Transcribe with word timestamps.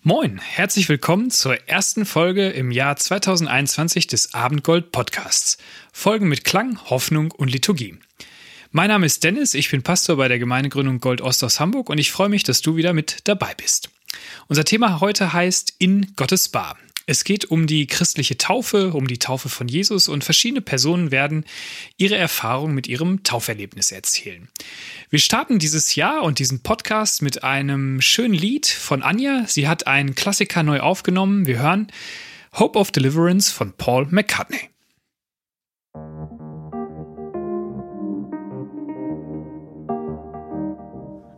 Moin, 0.00 0.38
herzlich 0.38 0.88
willkommen 0.88 1.30
zur 1.30 1.68
ersten 1.68 2.06
Folge 2.06 2.48
im 2.48 2.72
Jahr 2.72 2.96
2021 2.96 4.08
des 4.08 4.34
Abendgold 4.34 4.90
Podcasts. 4.90 5.58
Folgen 5.92 6.28
mit 6.28 6.44
Klang, 6.44 6.78
Hoffnung 6.90 7.30
und 7.30 7.48
Liturgie. 7.48 7.96
Mein 8.72 8.88
Name 8.88 9.06
ist 9.06 9.22
Dennis, 9.22 9.54
ich 9.54 9.70
bin 9.70 9.82
Pastor 9.82 10.16
bei 10.16 10.26
der 10.26 10.40
Gemeindegründung 10.40 10.98
Gold 10.98 11.20
Ost 11.20 11.44
aus 11.44 11.60
Hamburg 11.60 11.88
und 11.88 11.98
ich 11.98 12.10
freue 12.10 12.30
mich, 12.30 12.42
dass 12.42 12.62
du 12.62 12.74
wieder 12.74 12.92
mit 12.94 13.28
dabei 13.28 13.54
bist. 13.54 13.90
Unser 14.48 14.64
Thema 14.64 15.00
heute 15.00 15.32
heißt 15.32 15.74
In 15.78 16.14
Gottes 16.16 16.48
Bar. 16.48 16.76
Es 17.06 17.24
geht 17.24 17.46
um 17.46 17.66
die 17.66 17.86
christliche 17.86 18.38
Taufe, 18.38 18.92
um 18.92 19.08
die 19.08 19.18
Taufe 19.18 19.48
von 19.48 19.66
Jesus 19.66 20.08
und 20.08 20.22
verschiedene 20.22 20.60
Personen 20.60 21.10
werden 21.10 21.44
ihre 21.96 22.16
Erfahrung 22.16 22.74
mit 22.74 22.86
ihrem 22.86 23.24
Tauferlebnis 23.24 23.90
erzählen. 23.90 24.48
Wir 25.10 25.18
starten 25.18 25.58
dieses 25.58 25.96
Jahr 25.96 26.22
und 26.22 26.38
diesen 26.38 26.62
Podcast 26.62 27.22
mit 27.22 27.42
einem 27.42 28.00
schönen 28.00 28.34
Lied 28.34 28.66
von 28.66 29.02
Anja. 29.02 29.44
Sie 29.48 29.66
hat 29.66 29.86
einen 29.88 30.14
Klassiker 30.14 30.62
neu 30.62 30.80
aufgenommen. 30.80 31.46
Wir 31.46 31.58
hören 31.58 31.88
Hope 32.54 32.78
of 32.78 32.92
Deliverance 32.92 33.50
von 33.50 33.72
Paul 33.72 34.06
McCartney. 34.10 34.70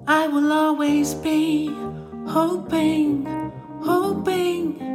I 0.06 0.28
will 0.28 0.52
always 0.52 1.14
be 1.14 1.70
hoping, 2.26 3.26
hoping. 3.80 4.93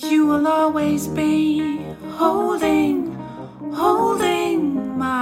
You 0.00 0.26
will 0.26 0.46
always 0.46 1.08
be 1.08 1.78
holding, 2.12 3.12
holding 3.74 4.96
my 4.96 5.17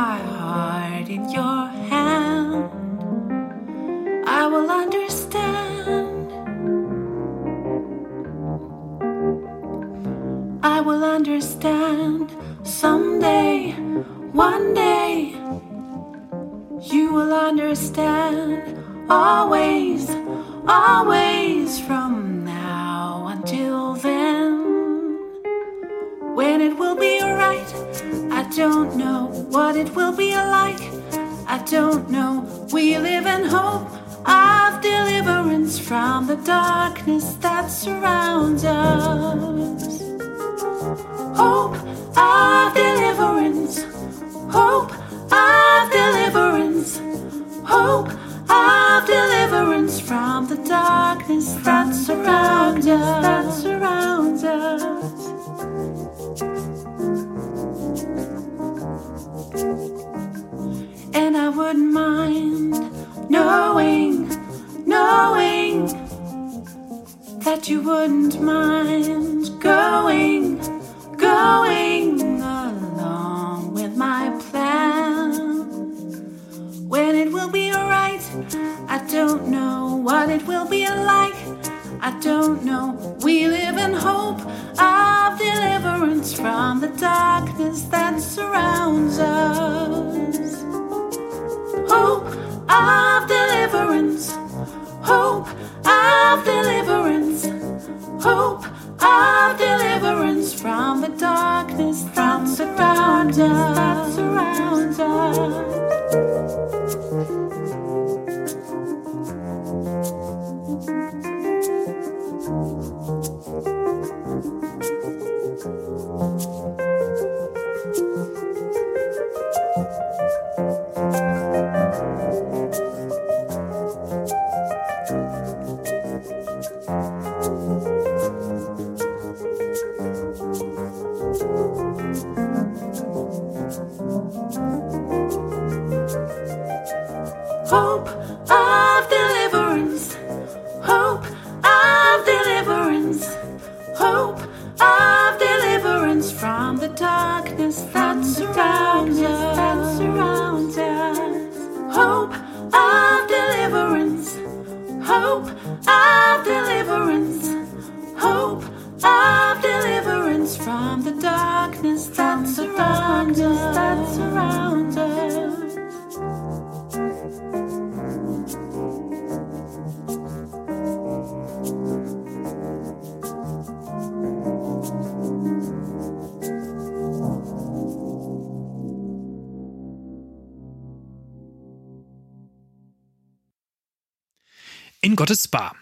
In 185.07 185.15
Gottes 185.15 185.47
Bar. 185.47 185.77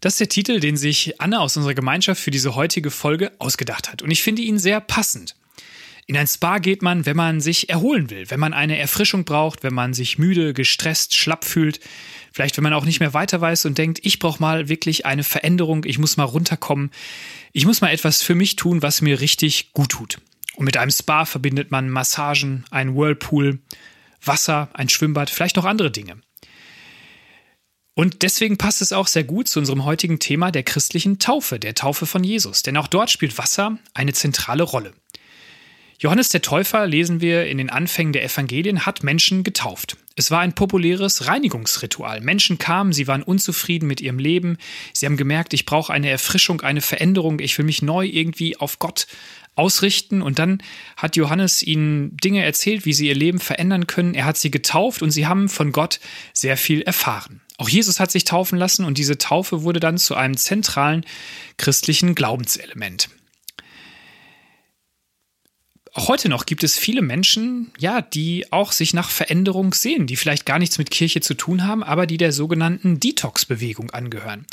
Das 0.00 0.14
ist 0.14 0.18
der 0.18 0.28
Titel, 0.28 0.58
den 0.58 0.76
sich 0.76 1.20
Anne 1.20 1.38
aus 1.38 1.56
unserer 1.56 1.74
Gemeinschaft 1.74 2.20
für 2.20 2.32
diese 2.32 2.56
heutige 2.56 2.90
Folge 2.90 3.30
ausgedacht 3.38 3.92
hat. 3.92 4.02
Und 4.02 4.10
ich 4.10 4.24
finde 4.24 4.42
ihn 4.42 4.58
sehr 4.58 4.80
passend. 4.80 5.36
In 6.06 6.16
ein 6.16 6.26
Spa 6.26 6.58
geht 6.58 6.82
man, 6.82 7.06
wenn 7.06 7.16
man 7.16 7.40
sich 7.40 7.68
erholen 7.68 8.10
will, 8.10 8.28
wenn 8.30 8.40
man 8.40 8.52
eine 8.52 8.76
Erfrischung 8.76 9.24
braucht, 9.24 9.62
wenn 9.62 9.72
man 9.72 9.94
sich 9.94 10.18
müde, 10.18 10.52
gestresst, 10.52 11.14
schlapp 11.14 11.44
fühlt. 11.44 11.78
Vielleicht, 12.32 12.56
wenn 12.56 12.64
man 12.64 12.72
auch 12.72 12.84
nicht 12.84 12.98
mehr 12.98 13.14
weiter 13.14 13.40
weiß 13.40 13.66
und 13.66 13.78
denkt, 13.78 14.00
ich 14.02 14.18
brauche 14.18 14.42
mal 14.42 14.68
wirklich 14.68 15.06
eine 15.06 15.22
Veränderung, 15.22 15.84
ich 15.84 16.00
muss 16.00 16.16
mal 16.16 16.24
runterkommen, 16.24 16.90
ich 17.52 17.66
muss 17.66 17.82
mal 17.82 17.92
etwas 17.92 18.20
für 18.20 18.34
mich 18.34 18.56
tun, 18.56 18.82
was 18.82 19.00
mir 19.00 19.20
richtig 19.20 19.72
gut 19.74 19.90
tut. 19.90 20.18
Und 20.56 20.64
mit 20.64 20.76
einem 20.76 20.90
Spa 20.90 21.24
verbindet 21.24 21.70
man 21.70 21.88
Massagen, 21.88 22.64
einen 22.72 22.96
Whirlpool, 22.96 23.60
Wasser, 24.24 24.70
ein 24.72 24.88
Schwimmbad, 24.88 25.30
vielleicht 25.30 25.54
noch 25.54 25.66
andere 25.66 25.92
Dinge. 25.92 26.16
Und 27.94 28.22
deswegen 28.22 28.58
passt 28.58 28.82
es 28.82 28.92
auch 28.92 29.06
sehr 29.06 29.24
gut 29.24 29.46
zu 29.46 29.60
unserem 29.60 29.84
heutigen 29.84 30.18
Thema 30.18 30.50
der 30.50 30.64
christlichen 30.64 31.20
Taufe, 31.20 31.60
der 31.60 31.74
Taufe 31.74 32.06
von 32.06 32.24
Jesus. 32.24 32.62
Denn 32.62 32.76
auch 32.76 32.88
dort 32.88 33.10
spielt 33.10 33.38
Wasser 33.38 33.78
eine 33.94 34.12
zentrale 34.12 34.64
Rolle. 34.64 34.92
Johannes 36.00 36.28
der 36.28 36.42
Täufer, 36.42 36.86
lesen 36.88 37.20
wir 37.20 37.46
in 37.46 37.56
den 37.56 37.70
Anfängen 37.70 38.12
der 38.12 38.24
Evangelien, 38.24 38.84
hat 38.84 39.04
Menschen 39.04 39.44
getauft. 39.44 39.96
Es 40.16 40.30
war 40.32 40.40
ein 40.40 40.54
populäres 40.54 41.28
Reinigungsritual. 41.28 42.20
Menschen 42.20 42.58
kamen, 42.58 42.92
sie 42.92 43.06
waren 43.06 43.22
unzufrieden 43.22 43.86
mit 43.86 44.00
ihrem 44.00 44.18
Leben. 44.18 44.58
Sie 44.92 45.06
haben 45.06 45.16
gemerkt, 45.16 45.54
ich 45.54 45.64
brauche 45.64 45.92
eine 45.92 46.10
Erfrischung, 46.10 46.62
eine 46.62 46.80
Veränderung. 46.80 47.38
Ich 47.38 47.56
will 47.58 47.64
mich 47.64 47.80
neu 47.80 48.06
irgendwie 48.06 48.56
auf 48.56 48.80
Gott 48.80 49.06
ausrichten. 49.54 50.20
Und 50.20 50.40
dann 50.40 50.62
hat 50.96 51.14
Johannes 51.14 51.62
ihnen 51.62 52.16
Dinge 52.16 52.44
erzählt, 52.44 52.84
wie 52.86 52.92
sie 52.92 53.06
ihr 53.06 53.14
Leben 53.14 53.38
verändern 53.38 53.86
können. 53.86 54.14
Er 54.14 54.24
hat 54.24 54.36
sie 54.36 54.50
getauft 54.50 55.00
und 55.00 55.12
sie 55.12 55.28
haben 55.28 55.48
von 55.48 55.70
Gott 55.70 56.00
sehr 56.32 56.56
viel 56.56 56.82
erfahren. 56.82 57.40
Auch 57.56 57.68
Jesus 57.68 58.00
hat 58.00 58.10
sich 58.10 58.24
taufen 58.24 58.58
lassen 58.58 58.84
und 58.84 58.98
diese 58.98 59.18
Taufe 59.18 59.62
wurde 59.62 59.80
dann 59.80 59.98
zu 59.98 60.14
einem 60.16 60.36
zentralen 60.36 61.04
christlichen 61.56 62.14
Glaubenselement. 62.14 63.08
Auch 65.96 66.08
heute 66.08 66.28
noch 66.28 66.44
gibt 66.44 66.64
es 66.64 66.76
viele 66.76 67.02
Menschen, 67.02 67.70
ja, 67.78 68.02
die 68.02 68.50
auch 68.50 68.72
sich 68.72 68.94
nach 68.94 69.10
Veränderung 69.10 69.72
sehen, 69.72 70.08
die 70.08 70.16
vielleicht 70.16 70.44
gar 70.44 70.58
nichts 70.58 70.76
mit 70.76 70.90
Kirche 70.90 71.20
zu 71.20 71.34
tun 71.34 71.64
haben, 71.64 71.84
aber 71.84 72.08
die 72.08 72.16
der 72.16 72.32
sogenannten 72.32 72.98
Detox-Bewegung 72.98 73.90
angehören. 73.90 74.44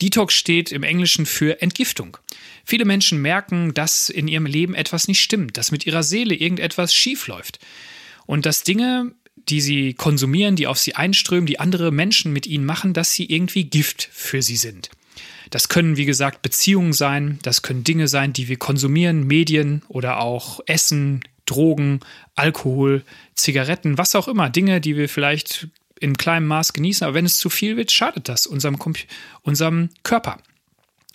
Detox 0.00 0.34
steht 0.34 0.70
im 0.70 0.84
Englischen 0.84 1.26
für 1.26 1.60
Entgiftung. 1.60 2.16
Viele 2.64 2.84
Menschen 2.84 3.20
merken, 3.20 3.74
dass 3.74 4.08
in 4.08 4.28
ihrem 4.28 4.46
Leben 4.46 4.76
etwas 4.76 5.08
nicht 5.08 5.20
stimmt, 5.20 5.56
dass 5.56 5.72
mit 5.72 5.84
ihrer 5.84 6.04
Seele 6.04 6.36
irgendetwas 6.36 6.94
schief 6.94 7.26
läuft. 7.26 7.58
Und 8.26 8.46
dass 8.46 8.62
Dinge, 8.62 9.12
die 9.48 9.60
sie 9.60 9.94
konsumieren, 9.94 10.56
die 10.56 10.66
auf 10.66 10.78
sie 10.78 10.94
einströmen, 10.94 11.46
die 11.46 11.60
andere 11.60 11.90
Menschen 11.90 12.32
mit 12.32 12.46
ihnen 12.46 12.64
machen, 12.64 12.94
dass 12.94 13.12
sie 13.12 13.26
irgendwie 13.26 13.64
Gift 13.64 14.08
für 14.12 14.42
sie 14.42 14.56
sind. 14.56 14.90
Das 15.50 15.68
können, 15.68 15.96
wie 15.96 16.06
gesagt, 16.06 16.42
Beziehungen 16.42 16.92
sein, 16.92 17.38
das 17.42 17.62
können 17.62 17.84
Dinge 17.84 18.08
sein, 18.08 18.32
die 18.32 18.48
wir 18.48 18.56
konsumieren, 18.56 19.26
Medien 19.26 19.82
oder 19.88 20.20
auch 20.20 20.60
Essen, 20.66 21.20
Drogen, 21.46 22.00
Alkohol, 22.34 23.04
Zigaretten, 23.34 23.98
was 23.98 24.14
auch 24.14 24.28
immer, 24.28 24.48
Dinge, 24.50 24.80
die 24.80 24.96
wir 24.96 25.08
vielleicht 25.08 25.68
in 26.00 26.16
kleinem 26.16 26.46
Maß 26.46 26.72
genießen, 26.72 27.06
aber 27.06 27.14
wenn 27.14 27.26
es 27.26 27.36
zu 27.36 27.50
viel 27.50 27.76
wird, 27.76 27.92
schadet 27.92 28.28
das 28.28 28.46
unserem, 28.46 28.78
unserem 29.42 29.90
Körper. 30.02 30.38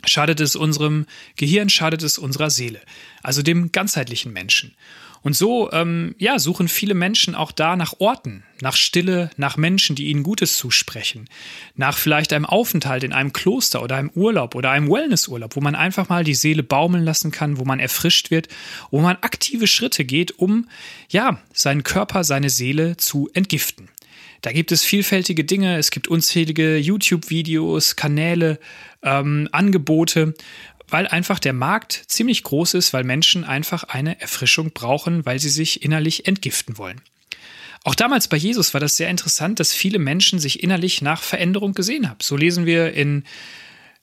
Schadet 0.06 0.40
es 0.40 0.56
unserem 0.56 1.06
Gehirn, 1.36 1.70
schadet 1.70 2.04
es 2.04 2.18
unserer 2.18 2.50
Seele, 2.50 2.80
also 3.22 3.42
dem 3.42 3.74
ganzheitlichen 3.74 4.32
Menschen. 4.32 4.74
Und 5.21 5.36
so, 5.36 5.71
ähm, 5.71 6.16
ja, 6.18 6.39
suchen 6.39 6.68
viele 6.68 6.94
Menschen 6.94 7.36
auch 7.36 7.51
da 7.51 7.75
nach 7.75 7.95
Orten, 8.00 8.44
nach 8.62 8.75
Stille, 8.75 9.30
nach 9.38 9.57
Menschen, 9.57 9.95
die 9.95 10.07
ihnen 10.07 10.24
Gutes 10.24 10.57
zusprechen, 10.57 11.27
nach 11.75 11.98
vielleicht 11.98 12.31
einem 12.31 12.45
Aufenthalt 12.45 13.04
in 13.04 13.13
einem 13.13 13.33
Kloster 13.33 13.83
oder 13.83 13.98
einem 13.98 14.12
Urlaub 14.16 14.56
oder 14.56 14.71
einem 14.71 14.89
Wellnessurlaub, 14.89 15.56
wo 15.56 15.62
man 15.62 15.75
einfach 15.75 16.10
mal 16.10 16.24
die 16.24 16.36
Seele 16.36 16.63
baumeln 16.63 17.04
lassen 17.04 17.31
kann, 17.31 17.57
wo 17.57 17.66
man 17.66 17.80
erfrischt 17.80 18.31
wird, 18.31 18.48
wo 18.92 19.01
man 19.01 19.18
aktive 19.21 19.68
Schritte 19.68 20.06
geht, 20.06 20.39
um, 20.39 20.69
ja, 21.10 21.39
seinen 21.54 21.83
Körper, 21.83 22.24
seine 22.24 22.50
Seele 22.50 22.98
zu 22.98 23.30
entgiften. 23.33 23.89
Da 24.42 24.54
gibt 24.54 24.72
es 24.72 24.86
vielfältige 24.86 25.44
Dinge, 25.44 25.77
es 25.77 25.92
gibt 25.92 26.07
unzählige 26.07 26.77
YouTube-Videos, 26.77 27.98
Kanäle, 27.98 28.60
ähm, 29.04 29.50
Angebote 29.51 30.33
weil 30.91 31.07
einfach 31.07 31.39
der 31.39 31.53
Markt 31.53 32.03
ziemlich 32.07 32.44
groß 32.44 32.74
ist, 32.74 32.94
weil 32.94 33.03
Menschen 33.03 33.44
einfach 33.44 33.83
eine 33.83 34.19
Erfrischung 34.21 34.71
brauchen, 34.71 35.25
weil 35.25 35.39
sie 35.39 35.50
sich 35.50 35.83
innerlich 35.83 36.27
entgiften 36.27 36.77
wollen. 36.77 37.01
Auch 37.83 37.95
damals 37.95 38.27
bei 38.27 38.38
Jesus 38.38 38.74
war 38.74 38.81
das 38.81 38.97
sehr 38.97 39.09
interessant, 39.09 39.59
dass 39.59 39.74
viele 39.74 40.00
Menschen 40.00 40.39
sich 40.39 40.63
innerlich 40.63 41.01
nach 41.01 41.21
Veränderung 41.21 41.74
gesehen 41.74 42.09
haben. 42.09 42.19
So 42.21 42.36
lesen 42.36 42.65
wir 42.65 42.94
in 42.94 43.24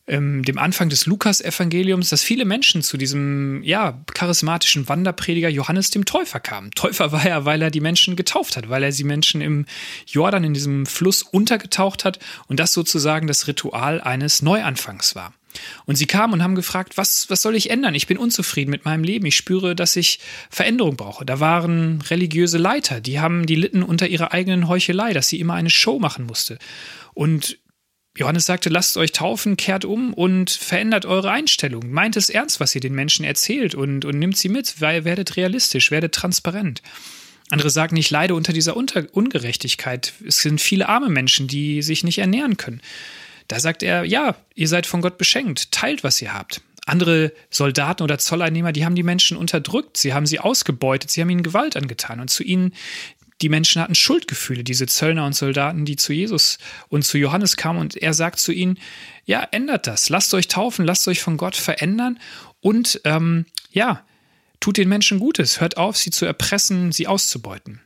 ähm, 0.09 0.45
dem 0.45 0.59
Anfang 0.59 0.89
des 0.89 1.07
Lukas-Evangeliums, 1.07 2.09
dass 2.09 2.23
viele 2.23 2.45
Menschen 2.45 2.83
zu 2.83 2.97
diesem 2.97 3.63
ja, 3.65 4.01
charismatischen 4.15 4.89
Wanderprediger 4.89 5.49
Johannes 5.49 5.91
dem 5.91 6.05
Täufer 6.05 6.41
kamen. 6.41 6.71
Täufer 6.73 7.13
war 7.13 7.27
er, 7.27 7.45
weil 7.45 7.61
er 7.61 7.71
die 7.71 7.81
Menschen 7.81 8.17
getauft 8.17 8.57
hat, 8.57 8.69
weil 8.69 8.83
er 8.83 8.93
die 8.93 9.05
Menschen 9.05 9.41
im 9.41 9.67
Jordan, 10.07 10.45
in 10.45 10.55
diesem 10.55 10.87
Fluss 10.87 11.23
untergetaucht 11.23 12.05
hat 12.05 12.19
und 12.47 12.61
das 12.61 12.73
sozusagen 12.73 13.27
das 13.27 13.47
Ritual 13.47 14.01
eines 14.01 14.43
Neuanfangs 14.43 15.15
war. 15.17 15.35
Und 15.85 15.97
sie 15.97 16.07
kamen 16.07 16.35
und 16.35 16.43
haben 16.43 16.55
gefragt, 16.55 16.97
was, 16.97 17.29
was 17.31 17.43
soll 17.43 17.57
ich 17.57 17.71
ändern? 17.71 17.95
Ich 17.95 18.07
bin 18.07 18.19
unzufrieden 18.19 18.71
mit 18.71 18.85
meinem 18.85 19.05
Leben. 19.05 19.27
Ich 19.27 19.37
spüre, 19.37 19.75
dass 19.75 19.97
ich 19.97 20.21
Veränderung 20.51 20.97
brauche. 20.97 21.25
Da 21.25 21.41
waren 21.41 22.03
religiöse 22.03 22.59
Leiter, 22.59 23.01
die 23.01 23.21
haben, 23.21 23.47
die 23.47 23.55
litten 23.55 23.83
unter 23.83 24.07
ihrer 24.09 24.33
eigenen 24.33 24.69
Heuchelei, 24.69 25.13
dass 25.13 25.29
sie 25.29 25.41
immer 25.41 25.55
eine 25.55 25.71
Show 25.71 25.99
machen 25.99 26.27
musste. 26.27 26.59
Und 27.15 27.59
Johannes 28.17 28.47
sagte, 28.47 28.71
lasst 28.71 28.97
euch 28.97 29.13
taufen, 29.13 29.57
kehrt 29.57 29.85
um 29.85 30.15
und 30.15 30.51
verändert 30.51 31.05
eure 31.05 31.31
Einstellung. 31.31 31.91
Meint 31.91 32.17
es 32.17 32.31
ernst, 32.31 32.61
was 32.61 32.75
ihr 32.75 32.81
den 32.81 32.95
Menschen 32.95 33.25
erzählt 33.25 33.75
und, 33.75 34.05
und 34.05 34.19
nimmt 34.19 34.37
sie 34.39 34.49
mit, 34.49 34.81
werdet 34.81 35.37
realistisch, 35.37 35.91
werdet 35.91 36.15
transparent. 36.15 36.83
Andere 37.51 37.71
sagen, 37.71 37.97
ich 37.97 38.11
leide 38.11 38.35
unter 38.35 38.53
dieser 38.53 38.77
Unter 38.77 39.07
Ungerechtigkeit. 39.13 40.15
Es 40.27 40.39
sind 40.39 40.61
viele 40.61 40.89
arme 40.89 41.11
Menschen, 41.11 41.47
die 41.47 41.83
sich 41.83 42.03
nicht 42.03 42.19
ernähren 42.19 42.57
können. 42.57 42.81
Da 43.49 43.61
sagt 43.61 43.83
er, 43.83 44.05
ja, 44.05 44.37
ihr 44.55 44.69
seid 44.69 44.87
von 44.87 45.03
Gott 45.03 45.19
beschenkt, 45.19 45.73
teilt, 45.73 46.05
was 46.05 46.21
ihr 46.21 46.35
habt. 46.35 46.63
Andere 46.87 47.33
Soldaten 47.51 48.03
oder 48.03 48.19
Zolleinnehmer, 48.19 48.73
die 48.73 48.85
haben 48.85 48.95
die 48.95 49.03
Menschen 49.03 49.37
unterdrückt, 49.37 49.97
sie 49.97 50.15
haben 50.15 50.27
sie 50.27 50.39
ausgebeutet, 50.39 51.11
sie 51.11 51.21
haben 51.21 51.31
ihnen 51.31 51.43
Gewalt 51.43 51.77
angetan. 51.77 52.21
Und 52.21 52.31
zu 52.31 52.45
ihnen 52.45 52.73
die 53.43 53.49
Menschen 53.49 53.83
hatten 53.83 53.95
Schuldgefühle, 53.95 54.65
diese 54.65 54.87
Zöllner 54.87 55.27
und 55.27 55.35
Soldaten, 55.35 55.85
die 55.85 55.97
zu 55.97 56.13
Jesus 56.13 56.59
und 56.89 57.05
zu 57.05 57.19
Johannes 57.19 57.57
kamen. 57.57 57.81
Und 57.81 57.97
er 57.97 58.15
sagt 58.15 58.39
zu 58.39 58.53
ihnen, 58.53 58.79
ja, 59.25 59.47
ändert 59.51 59.87
das, 59.87 60.09
lasst 60.09 60.33
euch 60.33 60.49
taufen, 60.49 60.87
lasst 60.87 61.07
euch 61.09 61.21
von 61.21 61.37
Gott 61.37 61.57
verändern. 61.57 62.19
Und 62.61 63.01
ähm, 63.05 63.47
ja, 63.71 64.05
tut 64.61 64.79
den 64.79 64.89
Menschen 64.89 65.19
Gutes, 65.19 65.61
hört 65.61 65.77
auf, 65.77 65.97
sie 65.97 66.11
zu 66.11 66.25
erpressen, 66.25 66.93
sie 66.93 67.07
auszubeuten. 67.07 67.83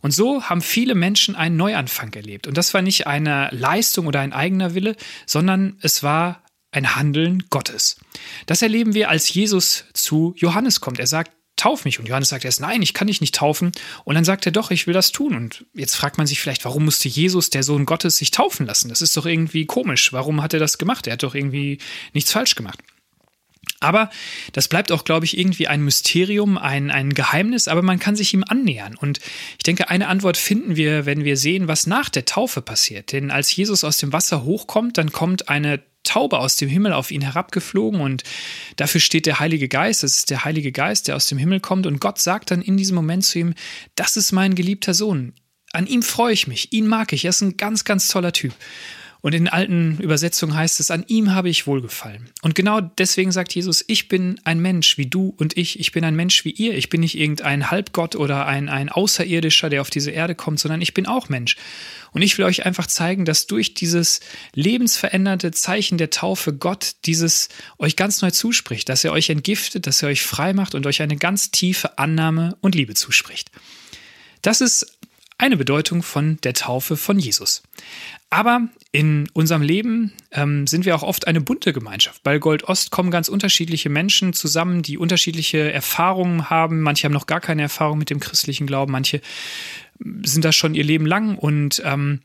Und 0.00 0.12
so 0.12 0.44
haben 0.44 0.60
viele 0.60 0.94
Menschen 0.94 1.34
einen 1.34 1.56
Neuanfang 1.56 2.12
erlebt. 2.14 2.46
Und 2.46 2.56
das 2.56 2.74
war 2.74 2.82
nicht 2.82 3.06
eine 3.06 3.48
Leistung 3.52 4.06
oder 4.06 4.20
ein 4.20 4.32
eigener 4.32 4.74
Wille, 4.74 4.96
sondern 5.26 5.78
es 5.80 6.02
war 6.02 6.42
ein 6.70 6.96
Handeln 6.96 7.44
Gottes. 7.50 7.96
Das 8.46 8.62
erleben 8.62 8.94
wir, 8.94 9.08
als 9.08 9.32
Jesus 9.32 9.84
zu 9.94 10.34
Johannes 10.36 10.80
kommt. 10.80 10.98
Er 10.98 11.06
sagt, 11.06 11.32
tauf 11.56 11.84
mich. 11.84 11.98
Und 11.98 12.06
Johannes 12.06 12.28
sagt 12.28 12.44
erst, 12.44 12.60
nein, 12.60 12.82
ich 12.82 12.94
kann 12.94 13.06
dich 13.06 13.20
nicht 13.20 13.34
taufen. 13.34 13.72
Und 14.04 14.14
dann 14.14 14.24
sagt 14.24 14.46
er, 14.46 14.52
doch, 14.52 14.70
ich 14.70 14.86
will 14.86 14.94
das 14.94 15.10
tun. 15.10 15.34
Und 15.34 15.64
jetzt 15.74 15.96
fragt 15.96 16.18
man 16.18 16.26
sich 16.26 16.40
vielleicht, 16.40 16.64
warum 16.64 16.84
musste 16.84 17.08
Jesus, 17.08 17.50
der 17.50 17.62
Sohn 17.62 17.86
Gottes, 17.86 18.18
sich 18.18 18.30
taufen 18.30 18.66
lassen? 18.66 18.88
Das 18.88 19.00
ist 19.00 19.16
doch 19.16 19.26
irgendwie 19.26 19.66
komisch. 19.66 20.12
Warum 20.12 20.42
hat 20.42 20.52
er 20.52 20.60
das 20.60 20.78
gemacht? 20.78 21.06
Er 21.06 21.14
hat 21.14 21.22
doch 21.22 21.34
irgendwie 21.34 21.78
nichts 22.12 22.30
falsch 22.32 22.54
gemacht. 22.54 22.78
Aber 23.80 24.10
das 24.52 24.68
bleibt 24.68 24.90
auch, 24.90 25.04
glaube 25.04 25.26
ich, 25.26 25.38
irgendwie 25.38 25.68
ein 25.68 25.82
Mysterium, 25.82 26.56
ein, 26.58 26.90
ein 26.90 27.12
Geheimnis, 27.12 27.68
aber 27.68 27.82
man 27.82 27.98
kann 27.98 28.16
sich 28.16 28.32
ihm 28.32 28.44
annähern. 28.46 28.96
Und 28.96 29.20
ich 29.58 29.64
denke, 29.64 29.90
eine 29.90 30.08
Antwort 30.08 30.36
finden 30.36 30.76
wir, 30.76 31.06
wenn 31.06 31.24
wir 31.24 31.36
sehen, 31.36 31.68
was 31.68 31.86
nach 31.86 32.08
der 32.08 32.24
Taufe 32.24 32.62
passiert. 32.62 33.12
Denn 33.12 33.30
als 33.30 33.54
Jesus 33.54 33.84
aus 33.84 33.98
dem 33.98 34.12
Wasser 34.12 34.44
hochkommt, 34.44 34.98
dann 34.98 35.12
kommt 35.12 35.48
eine 35.48 35.82
Taube 36.06 36.38
aus 36.38 36.56
dem 36.56 36.68
Himmel 36.68 36.92
auf 36.92 37.10
ihn 37.10 37.20
herabgeflogen 37.20 38.00
und 38.00 38.22
dafür 38.76 39.00
steht 39.00 39.26
der 39.26 39.40
Heilige 39.40 39.68
Geist. 39.68 40.02
Das 40.02 40.16
ist 40.16 40.30
der 40.30 40.44
Heilige 40.44 40.72
Geist, 40.72 41.08
der 41.08 41.16
aus 41.16 41.26
dem 41.26 41.36
Himmel 41.36 41.60
kommt 41.60 41.86
und 41.86 42.00
Gott 42.00 42.18
sagt 42.18 42.50
dann 42.50 42.62
in 42.62 42.76
diesem 42.76 42.94
Moment 42.94 43.24
zu 43.24 43.38
ihm, 43.38 43.54
das 43.96 44.16
ist 44.16 44.32
mein 44.32 44.54
geliebter 44.54 44.94
Sohn. 44.94 45.34
An 45.72 45.86
ihm 45.86 46.02
freue 46.02 46.32
ich 46.32 46.46
mich, 46.46 46.72
ihn 46.72 46.86
mag 46.86 47.12
ich, 47.12 47.24
er 47.24 47.30
ist 47.30 47.42
ein 47.42 47.56
ganz, 47.56 47.84
ganz 47.84 48.08
toller 48.08 48.32
Typ. 48.32 48.54
Und 49.20 49.34
in 49.34 49.48
alten 49.48 49.98
Übersetzungen 49.98 50.54
heißt 50.54 50.78
es, 50.80 50.90
an 50.90 51.04
ihm 51.08 51.34
habe 51.34 51.48
ich 51.48 51.66
wohlgefallen. 51.66 52.30
Und 52.42 52.54
genau 52.54 52.80
deswegen 52.80 53.32
sagt 53.32 53.54
Jesus, 53.54 53.84
ich 53.86 54.08
bin 54.08 54.40
ein 54.44 54.60
Mensch 54.60 54.98
wie 54.98 55.06
du 55.06 55.34
und 55.36 55.56
ich. 55.56 55.80
Ich 55.80 55.92
bin 55.92 56.04
ein 56.04 56.14
Mensch 56.14 56.44
wie 56.44 56.50
ihr. 56.50 56.74
Ich 56.74 56.90
bin 56.90 57.00
nicht 57.00 57.18
irgendein 57.18 57.70
Halbgott 57.70 58.14
oder 58.14 58.46
ein, 58.46 58.68
ein 58.68 58.88
Außerirdischer, 58.88 59.70
der 59.70 59.80
auf 59.80 59.90
diese 59.90 60.10
Erde 60.10 60.34
kommt, 60.34 60.60
sondern 60.60 60.80
ich 60.80 60.94
bin 60.94 61.06
auch 61.06 61.28
Mensch. 61.28 61.56
Und 62.12 62.22
ich 62.22 62.38
will 62.38 62.44
euch 62.44 62.64
einfach 62.64 62.86
zeigen, 62.86 63.24
dass 63.24 63.46
durch 63.46 63.74
dieses 63.74 64.20
lebensveränderte 64.54 65.50
Zeichen 65.50 65.98
der 65.98 66.10
Taufe 66.10 66.54
Gott 66.54 66.92
dieses 67.04 67.48
euch 67.78 67.96
ganz 67.96 68.22
neu 68.22 68.30
zuspricht, 68.30 68.88
dass 68.88 69.04
er 69.04 69.12
euch 69.12 69.28
entgiftet, 69.30 69.86
dass 69.86 70.02
er 70.02 70.08
euch 70.08 70.22
frei 70.22 70.52
macht 70.52 70.74
und 70.74 70.86
euch 70.86 71.02
eine 71.02 71.16
ganz 71.16 71.50
tiefe 71.50 71.98
Annahme 71.98 72.56
und 72.60 72.74
Liebe 72.74 72.94
zuspricht. 72.94 73.50
Das 74.42 74.60
ist 74.60 74.95
eine 75.38 75.56
Bedeutung 75.56 76.02
von 76.02 76.38
der 76.42 76.54
Taufe 76.54 76.96
von 76.96 77.18
Jesus. 77.18 77.62
Aber 78.30 78.68
in 78.90 79.28
unserem 79.34 79.62
Leben 79.62 80.12
ähm, 80.32 80.66
sind 80.66 80.84
wir 80.84 80.96
auch 80.96 81.02
oft 81.02 81.26
eine 81.26 81.40
bunte 81.40 81.72
Gemeinschaft. 81.72 82.22
Bei 82.22 82.38
Gold 82.38 82.64
Ost 82.64 82.90
kommen 82.90 83.10
ganz 83.10 83.28
unterschiedliche 83.28 83.88
Menschen 83.88 84.32
zusammen, 84.32 84.82
die 84.82 84.98
unterschiedliche 84.98 85.70
Erfahrungen 85.70 86.50
haben. 86.50 86.80
Manche 86.80 87.04
haben 87.04 87.12
noch 87.12 87.26
gar 87.26 87.40
keine 87.40 87.62
Erfahrung 87.62 87.98
mit 87.98 88.10
dem 88.10 88.20
christlichen 88.20 88.66
Glauben, 88.66 88.92
manche 88.92 89.20
sind 90.22 90.44
das 90.44 90.54
schon 90.54 90.74
ihr 90.74 90.84
Leben 90.84 91.06
lang 91.06 91.36
und 91.38 91.80
ähm, 91.84 92.20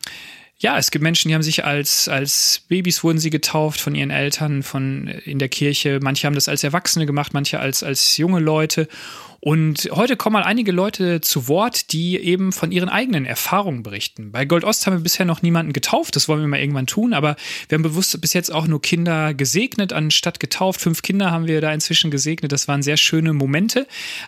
ja, 0.62 0.78
es 0.78 0.92
gibt 0.92 1.02
Menschen, 1.02 1.30
die 1.30 1.34
haben 1.34 1.42
sich 1.42 1.66
als, 1.66 2.08
als 2.08 2.66
Babys 2.68 3.04
wurden 3.04 3.18
sie 3.18 3.32
getauft 3.32 3.82
von 3.82 3.96
ihren 3.96 4.12
Eltern, 4.12 4.62
von 4.62 5.08
in 5.08 5.40
der 5.40 5.50
Kirche. 5.50 6.00
Manche 6.04 6.28
haben 6.28 6.36
das 6.36 6.48
als 6.48 6.64
Erwachsene 6.64 7.08
gemacht, 7.08 7.34
manche 7.34 7.60
als, 7.60 7.82
als 7.82 8.16
junge 8.18 8.40
Leute. 8.40 8.88
Und 9.44 9.90
heute 9.92 10.18
kommen 10.18 10.34
mal 10.34 10.44
einige 10.44 10.72
Leute 10.72 11.20
zu 11.20 11.48
Wort, 11.48 11.94
die 11.94 12.16
eben 12.16 12.52
von 12.52 12.72
ihren 12.72 12.90
eigenen 12.90 13.26
Erfahrungen 13.26 13.82
berichten. 13.82 14.32
Bei 14.32 14.46
Gold 14.46 14.64
Ost 14.64 14.86
haben 14.86 14.94
wir 14.94 15.02
bisher 15.02 15.26
noch 15.26 15.42
niemanden 15.42 15.74
getauft, 15.74 16.16
das 16.16 16.28
wollen 16.28 16.42
wir 16.42 16.48
mal 16.48 16.60
irgendwann 16.60 16.86
tun, 16.86 17.16
aber 17.16 17.36
wir 17.68 17.76
haben 17.76 17.82
bewusst 17.82 18.22
bis 18.22 18.34
jetzt 18.34 18.54
auch 18.54 18.68
nur 18.68 18.84
Kinder 18.84 19.34
gesegnet, 19.34 19.94
anstatt 19.94 20.40
getauft. 20.40 20.80
Fünf 20.80 21.02
Kinder 21.02 21.32
haben 21.32 21.48
wir 21.48 21.60
da 21.60 21.74
inzwischen 21.74 22.12
gesegnet, 22.12 22.52
das 22.52 22.68
waren 22.68 22.84
sehr 22.84 22.98
schöne 22.98 23.34
Momente. 23.34 23.88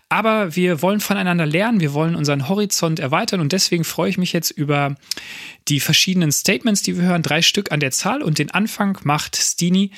Aber 0.10 0.56
wir 0.56 0.82
wollen 0.82 1.00
voneinander 1.00 1.46
lernen, 1.46 1.80
wir 1.80 1.94
wollen 1.94 2.16
unseren 2.16 2.50
Horizont 2.50 3.00
erweitern 3.00 3.40
und 3.40 3.52
deswegen 3.52 3.84
freue 3.84 4.10
ich 4.10 4.18
mich 4.18 4.34
jetzt 4.34 4.50
über 4.50 4.96
die 5.68 5.80
verschiedenen 5.80 6.32
Statements, 6.32 6.82
die 6.82 6.98
wir 6.98 7.04
hören, 7.04 7.22
drei 7.22 7.44
Stück 7.44 7.72
an 7.72 7.82
der 7.82 7.92
Zahl 7.92 8.24
und 8.24 8.40
den 8.40 8.50
Anfang 8.50 8.98
macht 9.04 9.36
Stini 9.36 9.92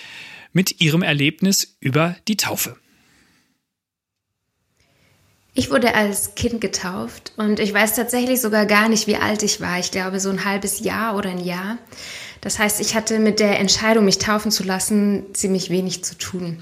mit 0.51 0.81
ihrem 0.81 1.03
Erlebnis 1.03 1.77
über 1.79 2.17
die 2.27 2.35
Taufe. 2.35 2.75
Ich 5.57 5.71
wurde 5.71 5.95
als 5.95 6.35
Kind 6.35 6.59
getauft 6.59 7.31
und 7.37 7.61
ich 7.61 7.73
weiß 7.73 7.95
tatsächlich 7.95 8.41
sogar 8.41 8.65
gar 8.65 8.89
nicht, 8.89 9.07
wie 9.07 9.15
alt 9.15 9.41
ich 9.41 9.61
war. 9.61 9.79
Ich 9.79 9.89
glaube 9.89 10.19
so 10.19 10.29
ein 10.29 10.43
halbes 10.43 10.81
Jahr 10.81 11.15
oder 11.15 11.29
ein 11.29 11.39
Jahr. 11.39 11.77
Das 12.41 12.59
heißt, 12.59 12.81
ich 12.81 12.93
hatte 12.93 13.19
mit 13.19 13.39
der 13.39 13.57
Entscheidung, 13.57 14.03
mich 14.03 14.17
taufen 14.17 14.51
zu 14.51 14.65
lassen, 14.65 15.33
ziemlich 15.33 15.69
wenig 15.69 16.03
zu 16.03 16.17
tun. 16.17 16.61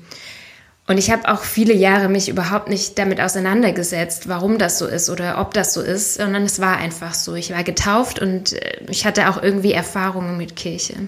Und 0.85 0.99
ich 0.99 1.09
habe 1.09 1.27
auch 1.27 1.41
viele 1.41 1.73
Jahre 1.73 2.07
mich 2.07 2.29
überhaupt 2.29 2.69
nicht 2.69 2.99
damit 2.99 3.19
auseinandergesetzt, 3.19 4.29
warum 4.29 4.59
das 4.59 4.77
so 4.77 4.85
ist 4.85 5.09
oder 5.09 5.39
ob 5.41 5.55
das 5.55 5.73
so 5.73 5.81
ist, 5.81 6.15
sondern 6.15 6.43
es 6.43 6.59
war 6.59 6.77
einfach 6.77 7.15
so. 7.15 7.33
Ich 7.33 7.51
war 7.51 7.63
getauft 7.63 8.19
und 8.19 8.53
äh, 8.53 8.83
ich 8.89 9.07
hatte 9.07 9.27
auch 9.27 9.41
irgendwie 9.41 9.73
Erfahrungen 9.73 10.37
mit 10.37 10.55
Kirche. 10.55 11.07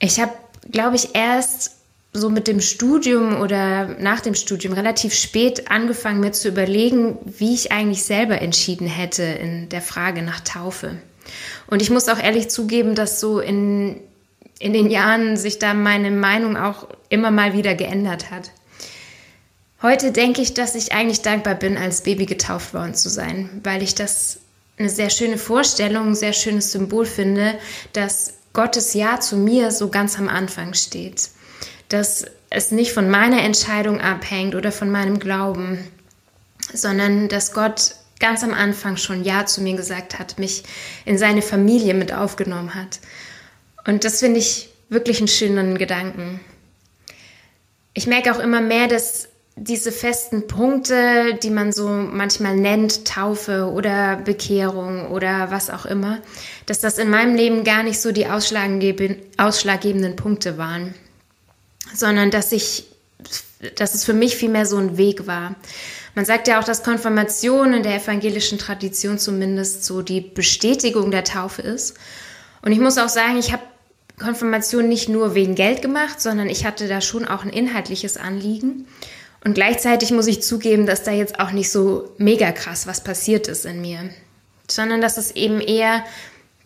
Ich 0.00 0.18
habe, 0.18 0.32
glaube 0.72 0.96
ich, 0.96 1.14
erst 1.14 1.75
so 2.16 2.30
mit 2.30 2.48
dem 2.48 2.60
Studium 2.60 3.40
oder 3.40 3.96
nach 3.98 4.20
dem 4.20 4.34
Studium 4.34 4.74
relativ 4.74 5.14
spät 5.14 5.70
angefangen, 5.70 6.20
mir 6.20 6.32
zu 6.32 6.48
überlegen, 6.48 7.18
wie 7.24 7.54
ich 7.54 7.72
eigentlich 7.72 8.02
selber 8.04 8.40
entschieden 8.40 8.86
hätte 8.86 9.22
in 9.22 9.68
der 9.68 9.82
Frage 9.82 10.22
nach 10.22 10.40
Taufe. 10.40 10.96
Und 11.66 11.82
ich 11.82 11.90
muss 11.90 12.08
auch 12.08 12.18
ehrlich 12.18 12.48
zugeben, 12.48 12.94
dass 12.94 13.20
so 13.20 13.40
in, 13.40 14.00
in 14.58 14.72
den 14.72 14.90
Jahren 14.90 15.36
sich 15.36 15.58
da 15.58 15.74
meine 15.74 16.10
Meinung 16.10 16.56
auch 16.56 16.88
immer 17.08 17.30
mal 17.30 17.52
wieder 17.52 17.74
geändert 17.74 18.30
hat. 18.30 18.50
Heute 19.82 20.12
denke 20.12 20.40
ich, 20.40 20.54
dass 20.54 20.74
ich 20.74 20.92
eigentlich 20.92 21.22
dankbar 21.22 21.54
bin, 21.54 21.76
als 21.76 22.02
Baby 22.02 22.26
getauft 22.26 22.72
worden 22.72 22.94
zu 22.94 23.08
sein, 23.08 23.60
weil 23.62 23.82
ich 23.82 23.94
das 23.94 24.38
eine 24.78 24.88
sehr 24.88 25.10
schöne 25.10 25.38
Vorstellung, 25.38 26.08
ein 26.08 26.14
sehr 26.14 26.32
schönes 26.32 26.72
Symbol 26.72 27.06
finde, 27.06 27.58
dass 27.92 28.34
Gottes 28.52 28.94
Ja 28.94 29.20
zu 29.20 29.36
mir 29.36 29.70
so 29.70 29.88
ganz 29.88 30.18
am 30.18 30.28
Anfang 30.28 30.74
steht 30.74 31.30
dass 31.88 32.26
es 32.50 32.70
nicht 32.70 32.92
von 32.92 33.10
meiner 33.10 33.42
Entscheidung 33.42 34.00
abhängt 34.00 34.54
oder 34.54 34.72
von 34.72 34.90
meinem 34.90 35.18
Glauben, 35.18 35.86
sondern 36.72 37.28
dass 37.28 37.52
Gott 37.52 37.96
ganz 38.18 38.42
am 38.42 38.54
Anfang 38.54 38.96
schon 38.96 39.24
Ja 39.24 39.46
zu 39.46 39.60
mir 39.60 39.76
gesagt 39.76 40.18
hat, 40.18 40.38
mich 40.38 40.64
in 41.04 41.18
seine 41.18 41.42
Familie 41.42 41.94
mit 41.94 42.12
aufgenommen 42.12 42.74
hat. 42.74 43.00
Und 43.86 44.04
das 44.04 44.20
finde 44.20 44.40
ich 44.40 44.70
wirklich 44.88 45.18
einen 45.18 45.28
schönen 45.28 45.78
Gedanken. 45.78 46.40
Ich 47.94 48.06
merke 48.06 48.34
auch 48.34 48.38
immer 48.38 48.60
mehr, 48.60 48.88
dass 48.88 49.28
diese 49.58 49.90
festen 49.90 50.46
Punkte, 50.46 51.38
die 51.42 51.50
man 51.50 51.72
so 51.72 51.88
manchmal 51.88 52.56
nennt, 52.56 53.06
Taufe 53.06 53.70
oder 53.70 54.16
Bekehrung 54.16 55.10
oder 55.10 55.50
was 55.50 55.70
auch 55.70 55.86
immer, 55.86 56.20
dass 56.66 56.80
das 56.80 56.98
in 56.98 57.08
meinem 57.08 57.34
Leben 57.34 57.64
gar 57.64 57.82
nicht 57.82 58.00
so 58.00 58.12
die 58.12 58.26
ausschlaggebenden 58.26 60.16
Punkte 60.16 60.58
waren 60.58 60.94
sondern 61.94 62.30
dass 62.30 62.52
ich, 62.52 62.84
dass 63.76 63.94
es 63.94 64.04
für 64.04 64.14
mich 64.14 64.36
vielmehr 64.36 64.66
so 64.66 64.76
ein 64.76 64.96
Weg 64.96 65.26
war. 65.26 65.54
Man 66.14 66.24
sagt 66.24 66.48
ja 66.48 66.58
auch, 66.58 66.64
dass 66.64 66.82
Konfirmation 66.82 67.74
in 67.74 67.82
der 67.82 67.96
evangelischen 67.96 68.58
Tradition 68.58 69.18
zumindest 69.18 69.84
so 69.84 70.02
die 70.02 70.20
Bestätigung 70.20 71.10
der 71.10 71.24
Taufe 71.24 71.62
ist. 71.62 71.96
Und 72.62 72.72
ich 72.72 72.78
muss 72.78 72.98
auch 72.98 73.08
sagen, 73.08 73.38
ich 73.38 73.52
habe 73.52 73.62
Konfirmation 74.18 74.88
nicht 74.88 75.08
nur 75.08 75.34
wegen 75.34 75.54
Geld 75.54 75.82
gemacht, 75.82 76.20
sondern 76.20 76.48
ich 76.48 76.64
hatte 76.64 76.88
da 76.88 77.00
schon 77.00 77.26
auch 77.26 77.44
ein 77.44 77.50
inhaltliches 77.50 78.16
Anliegen. 78.16 78.86
Und 79.44 79.54
gleichzeitig 79.54 80.10
muss 80.10 80.26
ich 80.26 80.42
zugeben, 80.42 80.86
dass 80.86 81.02
da 81.02 81.12
jetzt 81.12 81.38
auch 81.38 81.52
nicht 81.52 81.70
so 81.70 82.14
mega 82.18 82.50
krass 82.52 82.86
was 82.86 83.04
passiert 83.04 83.46
ist 83.46 83.66
in 83.66 83.80
mir, 83.80 84.10
sondern 84.68 85.00
dass 85.00 85.18
es 85.18 85.32
eben 85.32 85.60
eher 85.60 86.02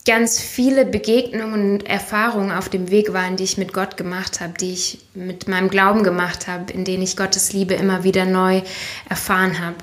ganz 0.06 0.40
viele 0.40 0.86
Begegnungen 0.86 1.72
und 1.72 1.86
Erfahrungen 1.86 2.52
auf 2.52 2.68
dem 2.68 2.90
Weg 2.90 3.12
waren, 3.12 3.36
die 3.36 3.44
ich 3.44 3.58
mit 3.58 3.72
Gott 3.72 3.96
gemacht 3.96 4.40
habe, 4.40 4.54
die 4.58 4.72
ich 4.72 4.98
mit 5.14 5.48
meinem 5.48 5.68
Glauben 5.68 6.02
gemacht 6.02 6.46
habe, 6.46 6.72
in 6.72 6.84
denen 6.84 7.02
ich 7.02 7.16
Gottes 7.16 7.52
Liebe 7.52 7.74
immer 7.74 8.04
wieder 8.04 8.24
neu 8.24 8.62
erfahren 9.08 9.60
habe. 9.64 9.76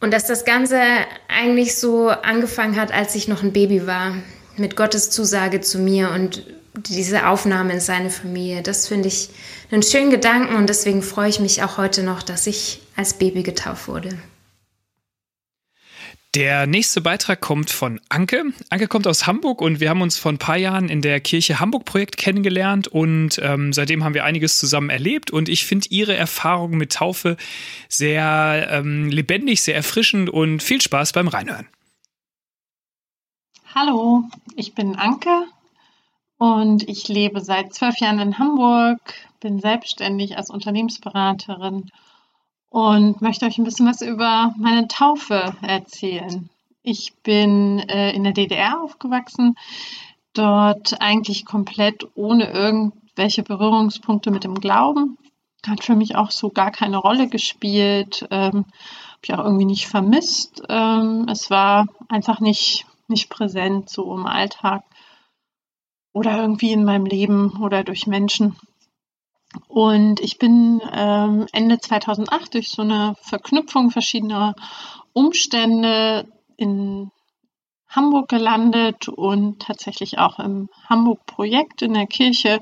Und 0.00 0.12
dass 0.12 0.26
das 0.26 0.44
Ganze 0.44 0.80
eigentlich 1.28 1.76
so 1.76 2.08
angefangen 2.08 2.76
hat, 2.76 2.92
als 2.92 3.14
ich 3.14 3.28
noch 3.28 3.42
ein 3.42 3.52
Baby 3.52 3.86
war, 3.86 4.14
mit 4.56 4.76
Gottes 4.76 5.10
Zusage 5.10 5.60
zu 5.60 5.78
mir 5.78 6.10
und 6.10 6.44
diese 6.74 7.26
Aufnahme 7.28 7.72
in 7.72 7.80
seine 7.80 8.10
Familie. 8.10 8.62
Das 8.62 8.88
finde 8.88 9.08
ich 9.08 9.30
einen 9.70 9.82
schönen 9.82 10.10
Gedanken 10.10 10.56
und 10.56 10.68
deswegen 10.68 11.02
freue 11.02 11.28
ich 11.28 11.40
mich 11.40 11.62
auch 11.62 11.78
heute 11.78 12.02
noch, 12.02 12.22
dass 12.22 12.46
ich 12.46 12.82
als 12.96 13.14
Baby 13.14 13.42
getauft 13.42 13.88
wurde. 13.88 14.10
Der 16.34 16.66
nächste 16.66 17.00
Beitrag 17.00 17.40
kommt 17.40 17.70
von 17.70 18.00
Anke. 18.08 18.42
Anke 18.68 18.88
kommt 18.88 19.06
aus 19.06 19.24
Hamburg 19.24 19.60
und 19.60 19.78
wir 19.78 19.88
haben 19.88 20.02
uns 20.02 20.18
vor 20.18 20.32
ein 20.32 20.38
paar 20.38 20.56
Jahren 20.56 20.88
in 20.88 21.00
der 21.00 21.20
Kirche 21.20 21.60
Hamburg 21.60 21.84
Projekt 21.84 22.16
kennengelernt 22.16 22.88
und 22.88 23.38
ähm, 23.40 23.72
seitdem 23.72 24.02
haben 24.02 24.14
wir 24.14 24.24
einiges 24.24 24.58
zusammen 24.58 24.90
erlebt 24.90 25.30
und 25.30 25.48
ich 25.48 25.64
finde 25.64 25.86
ihre 25.90 26.16
Erfahrung 26.16 26.72
mit 26.72 26.94
Taufe 26.94 27.36
sehr 27.88 28.66
ähm, 28.68 29.10
lebendig, 29.10 29.62
sehr 29.62 29.76
erfrischend 29.76 30.28
und 30.28 30.60
viel 30.60 30.80
Spaß 30.80 31.12
beim 31.12 31.28
Reinhören. 31.28 31.68
Hallo, 33.72 34.24
ich 34.56 34.74
bin 34.74 34.96
Anke 34.96 35.46
und 36.38 36.88
ich 36.88 37.06
lebe 37.06 37.42
seit 37.42 37.72
zwölf 37.74 37.98
Jahren 37.98 38.18
in 38.18 38.40
Hamburg, 38.40 38.98
bin 39.38 39.60
selbstständig 39.60 40.36
als 40.36 40.50
Unternehmensberaterin 40.50 41.92
und 42.74 43.22
möchte 43.22 43.46
euch 43.46 43.56
ein 43.56 43.62
bisschen 43.62 43.86
was 43.86 44.02
über 44.02 44.52
meine 44.58 44.88
Taufe 44.88 45.54
erzählen. 45.62 46.50
Ich 46.82 47.14
bin 47.22 47.78
äh, 47.78 48.10
in 48.10 48.24
der 48.24 48.32
DDR 48.32 48.82
aufgewachsen, 48.82 49.54
dort 50.32 51.00
eigentlich 51.00 51.44
komplett 51.44 52.04
ohne 52.16 52.50
irgendwelche 52.50 53.44
Berührungspunkte 53.44 54.32
mit 54.32 54.42
dem 54.42 54.56
Glauben. 54.56 55.16
Hat 55.64 55.84
für 55.84 55.94
mich 55.94 56.16
auch 56.16 56.32
so 56.32 56.50
gar 56.50 56.72
keine 56.72 56.96
Rolle 56.96 57.28
gespielt, 57.28 58.26
ähm, 58.32 58.64
habe 58.64 59.22
ich 59.22 59.34
auch 59.34 59.44
irgendwie 59.44 59.66
nicht 59.66 59.86
vermisst. 59.86 60.64
Ähm, 60.68 61.28
es 61.30 61.50
war 61.50 61.86
einfach 62.08 62.40
nicht, 62.40 62.86
nicht 63.06 63.30
präsent 63.30 63.88
so 63.88 64.12
im 64.12 64.26
Alltag 64.26 64.82
oder 66.12 66.40
irgendwie 66.40 66.72
in 66.72 66.84
meinem 66.84 67.06
Leben 67.06 67.62
oder 67.62 67.84
durch 67.84 68.08
Menschen. 68.08 68.56
Und 69.68 70.20
ich 70.20 70.38
bin 70.38 70.80
ähm, 70.92 71.46
Ende 71.52 71.78
2008 71.78 72.54
durch 72.54 72.68
so 72.70 72.82
eine 72.82 73.14
Verknüpfung 73.20 73.90
verschiedener 73.90 74.54
Umstände 75.12 76.26
in 76.56 77.10
Hamburg 77.88 78.28
gelandet 78.28 79.08
und 79.08 79.60
tatsächlich 79.62 80.18
auch 80.18 80.38
im 80.38 80.68
Hamburg-Projekt 80.88 81.82
in 81.82 81.94
der 81.94 82.06
Kirche 82.06 82.60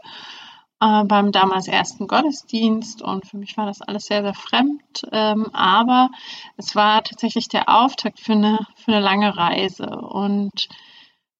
äh, 0.80 1.04
beim 1.04 1.32
damals 1.32 1.68
ersten 1.68 2.06
Gottesdienst. 2.06 3.02
Und 3.02 3.26
für 3.26 3.38
mich 3.38 3.56
war 3.56 3.66
das 3.66 3.80
alles 3.80 4.04
sehr, 4.04 4.22
sehr 4.22 4.34
fremd. 4.34 5.06
Ähm, 5.10 5.48
aber 5.54 6.10
es 6.56 6.74
war 6.74 7.02
tatsächlich 7.02 7.48
der 7.48 7.68
Auftakt 7.68 8.20
für 8.20 8.32
eine, 8.32 8.58
für 8.76 8.92
eine 8.92 9.00
lange 9.00 9.36
Reise. 9.36 9.86
Und 9.86 10.68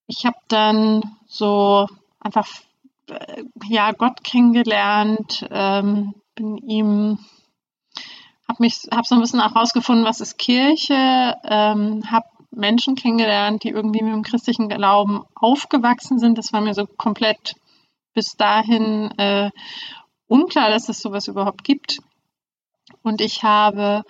ich 0.06 0.24
habe 0.24 0.38
dann 0.48 1.02
so 1.26 1.86
einfach 2.20 2.46
ja, 3.68 3.92
Gott 3.92 4.24
kennengelernt, 4.24 5.46
ähm, 5.50 6.14
bin 6.34 6.56
ihm, 6.58 7.18
habe 8.48 8.62
mich, 8.62 8.86
habe 8.92 9.06
so 9.06 9.14
ein 9.14 9.20
bisschen 9.20 9.40
auch 9.40 9.54
rausgefunden, 9.54 10.04
was 10.04 10.20
ist 10.20 10.38
Kirche, 10.38 11.36
ähm, 11.44 12.02
habe 12.10 12.26
Menschen 12.50 12.94
kennengelernt, 12.94 13.64
die 13.64 13.70
irgendwie 13.70 14.02
mit 14.02 14.12
dem 14.12 14.22
christlichen 14.22 14.68
Glauben 14.68 15.22
aufgewachsen 15.34 16.18
sind. 16.18 16.38
Das 16.38 16.52
war 16.52 16.60
mir 16.60 16.74
so 16.74 16.86
komplett 16.86 17.54
bis 18.14 18.36
dahin 18.36 19.10
äh, 19.18 19.50
unklar, 20.26 20.70
dass 20.70 20.88
es 20.88 21.00
sowas 21.00 21.28
überhaupt 21.28 21.64
gibt. 21.64 21.98
Und 23.02 23.20
ich 23.20 23.42
habe 23.42 24.04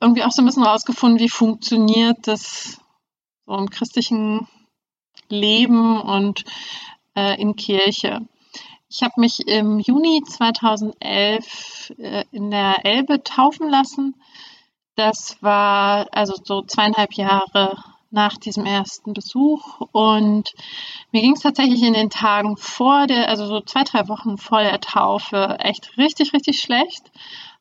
irgendwie 0.00 0.24
auch 0.24 0.32
so 0.32 0.42
ein 0.42 0.46
bisschen 0.46 0.64
rausgefunden, 0.64 1.20
wie 1.20 1.28
funktioniert 1.28 2.26
das 2.26 2.80
so 3.46 3.54
im 3.54 3.70
christlichen 3.70 4.48
Leben 5.28 6.00
und 6.00 6.44
äh, 7.16 7.40
in 7.40 7.56
Kirche. 7.56 8.20
Ich 8.88 9.02
habe 9.02 9.14
mich 9.16 9.48
im 9.48 9.80
Juni 9.80 10.22
2011 10.24 11.92
äh, 11.98 12.24
in 12.30 12.50
der 12.50 12.84
Elbe 12.84 13.22
taufen 13.24 13.68
lassen. 13.68 14.14
Das 14.94 15.36
war 15.42 16.06
also 16.12 16.34
so 16.42 16.62
zweieinhalb 16.62 17.14
Jahre 17.14 17.76
nach 18.10 18.36
diesem 18.36 18.64
ersten 18.64 19.12
Besuch 19.12 19.80
und 19.92 20.54
mir 21.10 21.20
ging 21.20 21.34
es 21.34 21.40
tatsächlich 21.40 21.82
in 21.82 21.92
den 21.92 22.08
Tagen 22.08 22.56
vor 22.56 23.06
der, 23.06 23.28
also 23.28 23.46
so 23.46 23.60
zwei, 23.60 23.82
drei 23.82 24.08
Wochen 24.08 24.38
vor 24.38 24.62
der 24.62 24.80
Taufe 24.80 25.56
echt 25.58 25.98
richtig, 25.98 26.32
richtig 26.32 26.60
schlecht. 26.60 27.10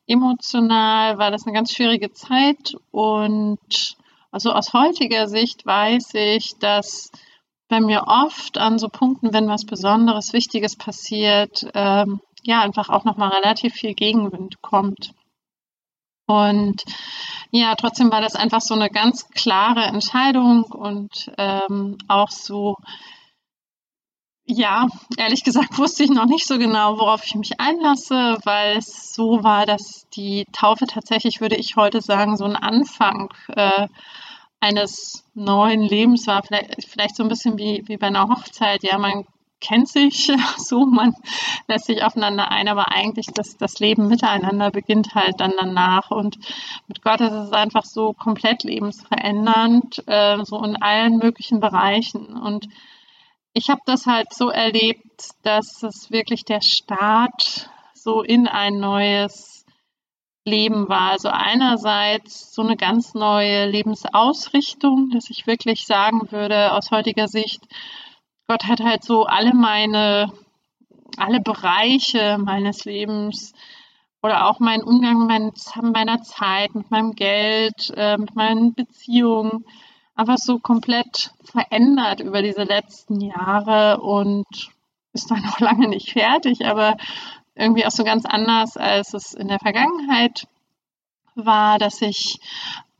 Emotional 0.08 1.18
war 1.18 1.32
das 1.32 1.46
eine 1.46 1.54
ganz 1.54 1.74
schwierige 1.74 2.14
Zeit 2.14 2.76
und 2.92 3.98
also 4.32 4.52
aus 4.52 4.74
heutiger 4.74 5.28
Sicht 5.28 5.66
weiß 5.66 6.14
ich, 6.14 6.58
dass 6.60 7.12
bei 7.68 7.80
mir 7.80 8.04
oft 8.08 8.58
an 8.58 8.78
so 8.80 8.90
Punkten, 8.90 9.34
wenn 9.34 9.48
was 9.48 9.66
Besonderes, 9.66 10.34
Wichtiges 10.34 10.76
passiert, 10.76 11.68
ähm, 11.74 12.22
ja, 12.44 12.62
einfach 12.62 12.90
auch 12.90 13.06
nochmal 13.06 13.30
relativ 13.30 13.74
viel 13.74 13.94
Gegenwind 13.94 14.62
kommt. 14.62 15.14
Und 16.28 16.84
ja, 17.52 17.76
trotzdem 17.76 18.12
war 18.12 18.22
das 18.22 18.36
einfach 18.36 18.62
so 18.62 18.74
eine 18.74 18.90
ganz 18.90 19.30
klare 19.30 19.84
Entscheidung 19.84 20.64
und 20.64 21.32
ähm, 21.38 21.98
auch 22.08 22.30
so, 22.32 22.78
ja, 24.46 24.88
ehrlich 25.18 25.44
gesagt 25.44 25.78
wusste 25.78 26.04
ich 26.04 26.10
noch 26.10 26.26
nicht 26.26 26.48
so 26.48 26.58
genau, 26.58 26.98
worauf 27.00 27.26
ich 27.26 27.36
mich 27.36 27.60
einlasse, 27.60 28.38
weil 28.44 28.78
es 28.78 29.14
so 29.14 29.44
war, 29.44 29.66
dass 29.66 30.08
die 30.16 30.46
Taufe 30.52 30.86
tatsächlich, 30.86 31.42
würde 31.42 31.56
ich 31.56 31.76
heute 31.76 32.02
sagen, 32.02 32.38
so 32.38 32.46
ein 32.46 32.56
Anfang 32.56 33.34
äh, 33.48 33.88
eines 34.66 35.24
neuen 35.36 35.82
Lebens 35.82 36.28
war. 36.28 36.44
Vielleicht, 36.44 36.88
vielleicht 36.88 37.16
so 37.16 37.24
ein 37.24 37.30
bisschen 37.30 37.58
wie, 37.58 37.84
wie 37.86 37.98
bei 37.98 38.08
einer 38.08 38.28
Hochzeit. 38.28 38.84
Ja, 38.84 38.98
man 38.98 39.26
kennt 39.62 39.88
sich 39.88 40.32
so, 40.58 40.86
man 40.86 41.14
lässt 41.68 41.86
sich 41.86 42.04
aufeinander 42.04 42.52
ein, 42.52 42.68
aber 42.68 42.92
eigentlich 42.92 43.28
das, 43.28 43.58
das 43.58 43.80
Leben 43.80 44.08
miteinander 44.08 44.72
beginnt 44.72 45.16
halt 45.16 45.40
dann 45.40 45.54
danach. 45.58 46.12
Und 46.12 46.38
mit 46.88 47.02
Gott 47.02 47.22
ist 47.22 47.32
es 47.32 47.52
einfach 47.52 47.86
so 47.86 48.14
komplett 48.14 48.64
lebensverändernd, 48.64 50.04
äh, 50.08 50.44
so 50.44 50.64
in 50.64 50.82
allen 50.82 51.18
möglichen 51.18 51.60
Bereichen. 51.60 52.36
Und 52.36 52.68
ich 53.54 53.70
habe 53.70 53.82
das 53.86 54.06
halt 54.06 54.34
so 54.34 54.50
erlebt, 54.50 55.30
dass 55.44 55.84
es 55.84 56.12
wirklich 56.12 56.44
der 56.44 56.62
Start 56.62 57.70
so 57.94 58.22
in 58.22 58.48
ein 58.48 58.80
neues 58.80 59.55
Leben 60.46 60.88
war. 60.88 61.12
Also 61.12 61.30
einerseits 61.30 62.54
so 62.54 62.62
eine 62.62 62.78
ganz 62.78 63.14
neue 63.16 63.68
Lebensausrichtung, 63.68 65.10
dass 65.10 65.30
ich 65.30 65.48
wirklich 65.48 65.86
sagen 65.86 66.32
würde, 66.32 66.72
aus 66.74 66.92
heutiger 66.92 67.28
Sicht, 67.28 67.62
Gott 68.48 68.66
hat 68.66 68.80
halt 68.80 69.04
so 69.04 69.26
alle 69.26 69.54
meine, 69.54 70.32
alle 71.18 71.40
Bereiche 71.40 72.38
meines 72.38 72.86
Lebens 72.86 73.54
oder 74.22 74.48
auch 74.48 74.60
meinen 74.60 74.84
Umgang 74.84 75.26
mit 75.28 75.56
meiner 75.82 76.22
Zeit, 76.22 76.76
mit 76.76 76.92
meinem 76.92 77.14
Geld, 77.14 77.92
äh, 77.96 78.18
mit 78.18 78.36
meinen 78.36 78.74
Beziehungen 78.74 79.66
einfach 80.16 80.38
so 80.38 80.60
komplett 80.60 81.32
verändert 81.44 82.22
über 82.22 82.42
diese 82.42 82.64
letzten 82.64 83.20
Jahre 83.22 84.00
und 84.02 84.46
ist 85.14 85.32
dann 85.32 85.42
noch 85.46 85.60
lange 85.60 85.88
nicht 85.88 86.12
fertig, 86.12 86.66
aber 86.66 86.98
irgendwie 87.56 87.86
auch 87.86 87.92
so 87.92 88.04
ganz 88.04 88.26
anders, 88.26 88.78
als 88.78 89.14
es 89.14 89.34
in 89.34 89.48
der 89.48 89.60
Vergangenheit 89.60 90.48
war, 91.36 91.80
dass 91.80 92.02
ich 92.02 92.40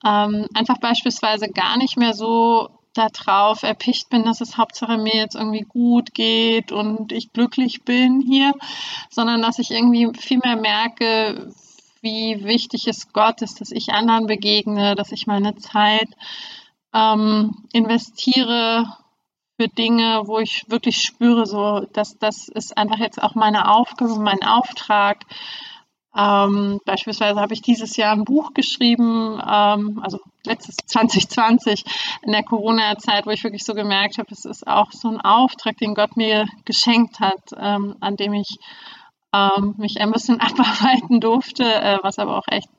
ähm, 0.06 0.48
einfach 0.54 0.78
beispielsweise 0.80 1.50
gar 1.50 1.78
nicht 1.78 1.98
mehr 1.98 2.14
so 2.14 2.70
darauf 2.94 3.64
erpicht 3.64 4.10
bin, 4.10 4.24
dass 4.24 4.42
es 4.42 4.58
Hauptsache 4.58 4.98
mir 4.98 5.16
jetzt 5.16 5.36
irgendwie 5.36 5.66
gut 5.68 6.14
geht 6.14 6.72
und 6.72 7.12
ich 7.12 7.34
glücklich 7.34 7.84
bin 7.84 8.22
hier, 8.22 8.54
sondern 9.10 9.42
dass 9.42 9.60
ich 9.60 9.72
irgendwie 9.72 10.10
viel 10.18 10.40
mehr 10.40 10.56
merke, 10.56 11.52
wie 12.02 12.44
wichtig 12.46 12.88
es 12.88 13.12
Gott 13.12 13.42
ist, 13.42 13.60
dass 13.60 13.72
ich 13.72 13.90
anderen 13.90 14.28
begegne, 14.28 14.96
dass 14.96 15.12
ich 15.12 15.28
meine 15.28 15.56
Zeit 15.56 16.08
ähm, 16.94 17.66
investiere 17.74 18.88
für 19.58 19.68
Dinge, 19.68 20.24
wo 20.26 20.40
ich 20.40 20.66
wirklich 20.68 20.98
spüre, 20.98 21.46
so, 21.46 21.88
dass 21.94 22.18
das 22.18 22.50
ist 22.50 22.78
einfach 22.78 22.98
jetzt 22.98 23.22
auch 23.22 23.36
meine 23.36 23.72
Aufgabe, 23.72 24.20
mein 24.20 24.44
Auftrag. 24.44 25.24
Ähm, 26.18 26.80
beispielsweise 26.86 27.42
habe 27.42 27.54
ich 27.54 27.62
dieses 27.62 27.98
Jahr 27.98 28.14
ein 28.14 28.24
Buch 28.24 28.54
geschrieben, 28.54 29.42
ähm, 29.46 30.00
also 30.02 30.20
letztes 30.46 30.76
2020 30.86 31.84
in 32.22 32.32
der 32.32 32.44
Corona-Zeit, 32.44 33.26
wo 33.26 33.32
ich 33.32 33.44
wirklich 33.44 33.66
so 33.66 33.74
gemerkt 33.74 34.18
habe, 34.18 34.30
es 34.32 34.46
ist 34.46 34.66
auch 34.68 34.92
so 34.92 35.10
ein 35.10 35.22
Auftrag, 35.22 35.78
den 35.78 35.96
Gott 35.96 36.16
mir 36.16 36.48
geschenkt 36.64 37.20
hat, 37.20 37.52
ähm, 37.58 37.96
an 38.00 38.16
dem 38.16 38.34
ich 38.34 38.58
ähm, 39.34 39.76
mich 39.78 40.00
ein 40.00 40.12
bisschen 40.12 40.40
abarbeiten 40.42 41.20
durfte, 41.20 41.64
äh, 41.64 41.98
was 42.02 42.20
aber 42.20 42.38
auch 42.38 42.48
echt 42.48 42.70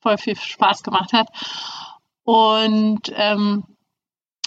voll 0.00 0.18
viel 0.18 0.36
Spaß 0.36 0.82
gemacht 0.82 1.12
hat. 1.12 1.28
Und 2.24 3.12
ähm, 3.14 3.64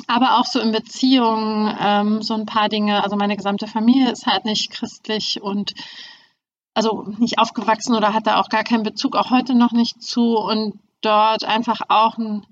aber 0.08 0.40
auch 0.40 0.46
so 0.46 0.60
in 0.60 0.72
Beziehungen 0.72 1.76
ähm, 1.80 2.22
so 2.22 2.34
ein 2.34 2.46
paar 2.46 2.70
Dinge. 2.70 3.04
Also 3.04 3.16
meine 3.16 3.38
gesamte 3.38 3.68
Familie 3.68 4.12
ist 4.12 4.26
halt 4.26 4.46
nicht 4.46 4.72
christlich 4.72 5.42
und 5.42 5.74
also 6.74 7.04
nicht 7.18 7.40
aufgewachsen 7.40 7.96
oder 7.96 8.14
hat 8.14 8.28
da 8.28 8.40
auch 8.40 8.50
gar 8.50 8.64
keinen 8.64 8.84
Bezug, 8.84 9.16
auch 9.16 9.30
heute 9.30 9.56
noch 9.56 9.72
nicht 9.72 10.02
zu. 10.02 10.38
Und 10.38 10.80
dort 11.02 11.44
einfach 11.44 11.82
auch 11.90 12.18
ein, 12.18 12.46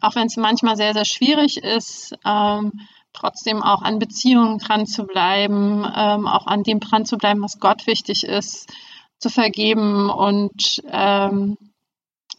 auch 0.00 0.14
wenn 0.14 0.26
es 0.26 0.36
manchmal 0.36 0.76
sehr, 0.76 0.94
sehr 0.94 1.04
schwierig 1.04 1.58
ist, 1.58 2.14
ähm, 2.24 2.72
trotzdem 3.12 3.62
auch 3.62 3.82
an 3.82 3.98
Beziehungen 3.98 4.58
dran 4.58 4.86
zu 4.86 5.04
bleiben, 5.04 5.86
ähm, 5.94 6.26
auch 6.26 6.46
an 6.46 6.62
dem 6.62 6.80
dran 6.80 7.04
zu 7.04 7.16
bleiben, 7.16 7.42
was 7.42 7.58
Gott 7.58 7.86
wichtig 7.86 8.24
ist, 8.24 8.72
zu 9.18 9.30
vergeben 9.30 10.10
und 10.10 10.82
ähm, 10.90 11.56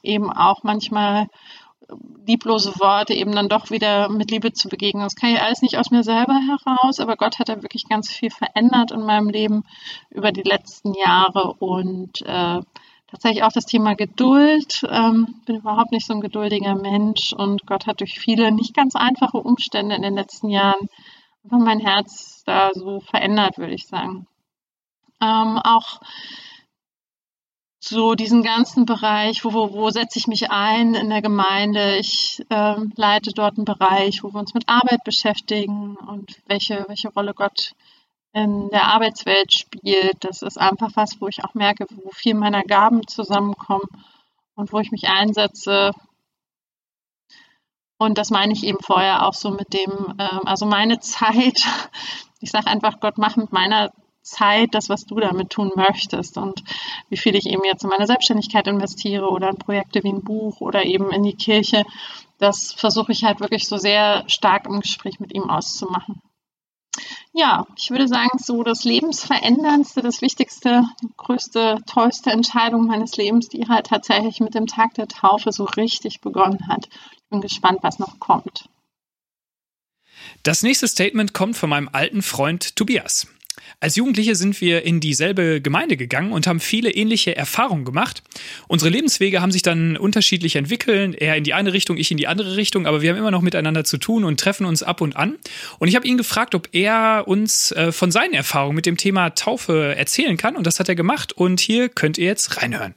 eben 0.04 0.32
auch 0.32 0.64
manchmal 0.64 1.28
lieblose 2.26 2.80
Worte 2.80 3.14
eben 3.14 3.32
dann 3.32 3.50
doch 3.50 3.70
wieder 3.70 4.10
mit 4.10 4.32
Liebe 4.32 4.52
zu 4.52 4.68
begegnen. 4.68 5.04
Das 5.04 5.16
kann 5.16 5.30
ich 5.32 5.42
alles 5.42 5.62
nicht 5.62 5.78
aus 5.78 5.92
mir 5.92 6.04
selber 6.04 6.36
heraus, 6.36 7.00
aber 7.00 7.16
Gott 7.16 7.40
hat 7.40 7.50
da 7.50 7.62
wirklich 7.62 7.88
ganz 7.88 8.12
viel 8.12 8.30
verändert 8.30 8.92
in 8.92 9.02
meinem 9.02 9.30
Leben 9.30 9.64
über 10.10 10.32
die 10.32 10.44
letzten 10.44 10.94
Jahre 10.94 11.54
und 11.54 12.22
äh, 12.24 12.60
tatsächlich 13.08 13.44
auch 13.44 13.54
das 13.54 13.66
Thema 13.66 13.96
Geduld. 13.96 14.82
Ähm, 14.90 15.42
bin 15.46 15.58
überhaupt 15.58 15.92
nicht 15.92 16.06
so 16.06 16.14
ein 16.14 16.22
geduldiger 16.22 16.76
Mensch 16.76 17.34
und 17.34 17.66
Gott 17.66 17.88
hat 17.88 18.02
durch 18.02 18.20
viele 18.20 18.52
nicht 18.52 18.76
ganz 18.76 18.96
einfache 18.96 19.38
Umstände 19.38 19.96
in 19.96 20.02
den 20.02 20.16
letzten 20.16 20.50
Jahren 20.50 20.90
einfach 21.44 21.60
mein 21.60 21.80
Herz 21.80 22.44
da 22.46 22.72
so 22.74 23.00
verändert, 23.00 23.58
würde 23.58 23.74
ich 23.74 23.88
sagen. 23.88 24.28
Ähm, 25.22 25.60
auch 25.64 26.02
so 27.88 28.16
diesen 28.16 28.44
ganzen 28.44 28.86
Bereich, 28.86 29.46
wo, 29.46 29.54
wo, 29.54 29.74
wo 29.74 29.90
setze 29.90 30.20
ich 30.20 30.28
mich 30.28 30.52
ein 30.52 30.94
in 30.94 31.10
der 31.10 31.22
Gemeinde. 31.22 31.98
Ich 31.98 32.46
ähm, 32.50 32.92
leite 32.96 33.32
dort 33.32 33.58
einen 33.58 33.66
Bereich, 33.66 34.24
wo 34.24 34.34
wir 34.34 34.40
uns 34.40 34.54
mit 34.54 34.68
Arbeit 34.68 35.04
beschäftigen 35.04 35.96
und 35.96 36.36
welche, 36.48 36.86
welche 36.88 37.10
Rolle 37.10 37.34
Gott 37.34 37.74
in 38.34 38.70
der 38.70 38.86
Arbeitswelt 38.88 39.54
spielt. 39.54 40.18
Das 40.20 40.42
ist 40.42 40.60
einfach 40.60 40.92
was, 40.96 41.22
wo 41.22 41.28
ich 41.28 41.44
auch 41.44 41.54
merke, 41.54 41.88
wo 41.90 42.12
viel 42.12 42.36
meiner 42.36 42.64
Gaben 42.64 43.08
zusammenkommen 43.08 43.88
und 44.56 44.74
wo 44.74 44.80
ich 44.80 44.92
mich 44.92 45.08
einsetze. 45.08 45.92
Und 47.98 48.18
das 48.18 48.30
meine 48.30 48.54
ich 48.54 48.64
eben 48.64 48.80
vorher 48.82 49.26
auch 49.26 49.34
so 49.34 49.52
mit 49.52 49.74
dem, 49.74 50.16
ähm, 50.20 50.42
also 50.46 50.66
meine 50.66 51.00
Zeit, 51.02 51.66
ich 52.42 52.52
sage 52.52 52.68
einfach, 52.68 53.00
Gott, 53.00 53.18
mach 53.18 53.38
mit 53.38 53.52
meiner 53.52 53.92
Zeit 54.28 54.70
das, 54.74 54.90
was 54.90 55.06
du 55.06 55.20
damit 55.20 55.50
tun 55.50 55.72
möchtest 55.76 56.38
und 56.38 56.64
wie 57.10 57.18
viel 57.18 57.36
ich 57.36 57.48
eben 57.48 57.64
jetzt 57.66 57.84
in 57.84 57.90
meine 57.90 58.08
Selbstständigkeit 58.08 58.68
investiere 58.68 59.30
oder 59.30 59.50
in 59.50 59.58
Projekte 59.58 60.04
wie 60.04 60.10
ein 60.10 60.24
Buch 60.24 60.62
oder 60.62 60.86
eben 60.86 61.12
in 61.12 61.24
die 61.24 61.36
Kirche, 61.36 61.84
das 62.38 62.74
versuche 62.74 63.12
ich 63.12 63.24
halt 63.24 63.40
wirklich 63.40 63.68
so 63.68 63.78
sehr 63.78 64.24
stark 64.28 64.68
im 64.68 64.82
Gespräch 64.82 65.20
mit 65.20 65.34
ihm 65.34 65.50
auszumachen. 65.50 66.22
Ja, 67.34 67.68
ich 67.78 67.92
würde 67.92 68.08
sagen, 68.08 68.40
so 68.40 68.64
das 68.64 68.84
Lebensveränderndste, 68.84 70.02
das 70.02 70.22
wichtigste, 70.22 70.84
größte, 71.18 71.84
tollste 71.86 72.32
Entscheidung 72.32 72.88
meines 72.88 73.16
Lebens, 73.16 73.48
die 73.50 73.68
halt 73.68 73.88
tatsächlich 73.88 74.40
mit 74.40 74.56
dem 74.56 74.66
Tag 74.66 74.96
der 74.96 75.08
Taufe 75.08 75.52
so 75.52 75.66
richtig 75.66 76.22
begonnen 76.22 76.68
hat. 76.68 76.90
Ich 77.14 77.30
bin 77.30 77.42
gespannt, 77.42 77.80
was 77.84 78.00
noch 78.00 78.20
kommt. 78.20 78.70
Das 80.42 80.64
nächste 80.64 80.88
Statement 80.88 81.34
kommt 81.34 81.56
von 81.58 81.70
meinem 81.70 81.90
alten 81.92 82.22
Freund 82.24 82.76
Tobias. 82.76 83.28
Als 83.80 83.96
Jugendliche 83.96 84.36
sind 84.36 84.60
wir 84.62 84.84
in 84.84 85.00
dieselbe 85.00 85.62
Gemeinde 85.62 85.98
gegangen 85.98 86.32
und 86.32 86.48
haben 86.48 86.60
viele 86.60 86.92
ähnliche 86.92 87.36
Erfahrungen 87.36 87.86
gemacht. 87.86 88.24
Unsere 88.68 88.90
Lebenswege 88.90 89.42
haben 89.42 89.52
sich 89.52 89.62
dann 89.62 89.98
unterschiedlich 89.98 90.56
entwickelt, 90.56 91.16
er 91.16 91.36
in 91.36 91.44
die 91.44 91.54
eine 91.54 91.74
Richtung, 91.74 91.98
ich 91.98 92.12
in 92.12 92.18
die 92.18 92.28
andere 92.28 92.56
Richtung, 92.56 92.88
aber 92.88 93.02
wir 93.02 93.12
haben 93.12 93.18
immer 93.18 93.32
noch 93.32 93.42
miteinander 93.42 93.84
zu 93.84 93.98
tun 93.98 94.24
und 94.24 94.40
treffen 94.40 94.66
uns 94.66 94.84
ab 94.84 95.02
und 95.02 95.16
an. 95.16 95.38
Und 95.80 95.88
ich 95.88 95.96
habe 95.96 96.08
ihn 96.08 96.18
gefragt, 96.18 96.56
ob 96.56 96.70
er 96.72 97.26
uns 97.28 97.72
äh, 97.72 97.92
von 97.92 98.12
seinen 98.12 98.34
Erfahrungen 98.34 98.76
mit 98.76 98.86
dem 98.86 98.98
Thema 98.98 99.32
Taufe 99.32 99.96
erzählen 99.96 100.38
kann 100.38 100.56
und 100.56 100.66
das 100.66 100.80
hat 100.80 100.90
er 100.90 100.96
gemacht 100.96 101.34
und 101.34 101.60
hier 101.60 101.90
könnt 101.90 102.18
ihr 102.18 102.26
jetzt 102.26 102.58
reinhören. 102.58 102.96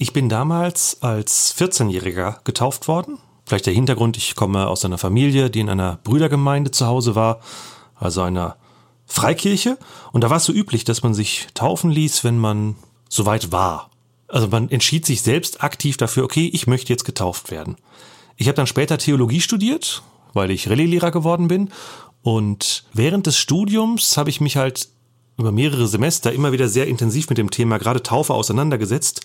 Ich 0.00 0.12
bin 0.12 0.28
damals 0.28 1.02
als 1.02 1.56
14-Jähriger 1.58 2.44
getauft 2.44 2.86
worden. 2.86 3.18
Vielleicht 3.44 3.66
der 3.66 3.72
Hintergrund, 3.72 4.16
ich 4.16 4.36
komme 4.36 4.68
aus 4.68 4.84
einer 4.84 4.98
Familie, 4.98 5.50
die 5.50 5.60
in 5.60 5.68
einer 5.68 5.98
Brüdergemeinde 6.04 6.70
zu 6.70 6.86
Hause 6.86 7.16
war, 7.16 7.40
also 7.96 8.22
einer 8.22 8.58
Freikirche 9.08 9.78
und 10.12 10.22
da 10.22 10.30
war 10.30 10.36
es 10.36 10.44
so 10.44 10.52
üblich, 10.52 10.84
dass 10.84 11.02
man 11.02 11.14
sich 11.14 11.48
taufen 11.54 11.90
ließ, 11.90 12.22
wenn 12.22 12.38
man 12.38 12.76
soweit 13.08 13.50
war. 13.50 13.90
Also 14.28 14.46
man 14.48 14.70
entschied 14.70 15.06
sich 15.06 15.22
selbst 15.22 15.62
aktiv 15.62 15.96
dafür, 15.96 16.24
okay, 16.24 16.50
ich 16.52 16.66
möchte 16.66 16.92
jetzt 16.92 17.04
getauft 17.04 17.50
werden. 17.50 17.76
Ich 18.36 18.46
habe 18.46 18.56
dann 18.56 18.66
später 18.66 18.98
Theologie 18.98 19.40
studiert, 19.40 20.02
weil 20.34 20.50
ich 20.50 20.68
Rallye-Lehrer 20.68 21.10
geworden 21.10 21.48
bin 21.48 21.70
und 22.22 22.84
während 22.92 23.26
des 23.26 23.38
Studiums 23.38 24.16
habe 24.16 24.30
ich 24.30 24.40
mich 24.40 24.56
halt 24.56 24.90
über 25.38 25.52
mehrere 25.52 25.88
Semester 25.88 26.32
immer 26.32 26.52
wieder 26.52 26.68
sehr 26.68 26.86
intensiv 26.86 27.28
mit 27.30 27.38
dem 27.38 27.50
Thema 27.50 27.78
gerade 27.78 28.02
Taufe 28.02 28.34
auseinandergesetzt 28.34 29.22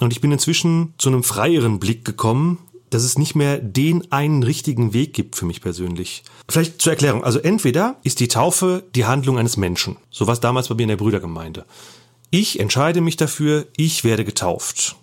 und 0.00 0.12
ich 0.12 0.20
bin 0.20 0.32
inzwischen 0.32 0.92
zu 0.98 1.08
einem 1.08 1.22
freieren 1.22 1.78
Blick 1.78 2.04
gekommen, 2.04 2.58
dass 2.94 3.02
es 3.02 3.18
nicht 3.18 3.34
mehr 3.34 3.58
den 3.58 4.12
einen 4.12 4.44
richtigen 4.44 4.92
Weg 4.92 5.14
gibt 5.14 5.34
für 5.34 5.46
mich 5.46 5.60
persönlich. 5.60 6.22
Vielleicht 6.48 6.80
zur 6.80 6.92
Erklärung. 6.92 7.24
Also 7.24 7.40
entweder 7.40 7.96
ist 8.04 8.20
die 8.20 8.28
Taufe 8.28 8.84
die 8.94 9.04
Handlung 9.04 9.36
eines 9.36 9.56
Menschen. 9.56 9.96
So 10.10 10.28
war 10.28 10.34
es 10.34 10.40
damals 10.40 10.68
bei 10.68 10.76
mir 10.76 10.82
in 10.84 10.90
der 10.90 10.96
Brüdergemeinde. 10.96 11.64
Ich 12.30 12.60
entscheide 12.60 13.00
mich 13.00 13.16
dafür, 13.16 13.66
ich 13.76 14.04
werde 14.04 14.24
getauft. 14.24 14.94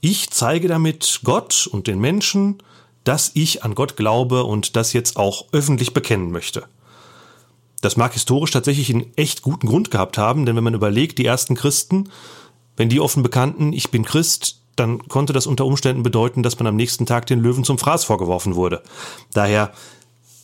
Ich 0.00 0.30
zeige 0.30 0.66
damit 0.66 1.20
Gott 1.22 1.68
und 1.70 1.86
den 1.86 2.00
Menschen, 2.00 2.58
dass 3.04 3.30
ich 3.34 3.62
an 3.62 3.76
Gott 3.76 3.96
glaube 3.96 4.42
und 4.42 4.74
das 4.74 4.92
jetzt 4.92 5.16
auch 5.16 5.46
öffentlich 5.52 5.94
bekennen 5.94 6.32
möchte. 6.32 6.64
Das 7.80 7.96
mag 7.96 8.12
historisch 8.12 8.50
tatsächlich 8.50 8.90
einen 8.90 9.12
echt 9.14 9.42
guten 9.42 9.68
Grund 9.68 9.92
gehabt 9.92 10.18
haben, 10.18 10.46
denn 10.46 10.56
wenn 10.56 10.64
man 10.64 10.74
überlegt, 10.74 11.18
die 11.18 11.26
ersten 11.26 11.54
Christen, 11.54 12.10
wenn 12.76 12.88
die 12.88 13.00
offen 13.00 13.22
bekannten, 13.22 13.72
ich 13.72 13.90
bin 13.92 14.04
Christ, 14.04 14.62
dann 14.76 15.08
konnte 15.08 15.32
das 15.32 15.46
unter 15.46 15.64
Umständen 15.64 16.02
bedeuten, 16.02 16.42
dass 16.42 16.58
man 16.58 16.66
am 16.66 16.76
nächsten 16.76 17.06
Tag 17.06 17.26
den 17.26 17.40
Löwen 17.40 17.64
zum 17.64 17.78
Fraß 17.78 18.04
vorgeworfen 18.04 18.54
wurde. 18.54 18.82
Daher 19.32 19.72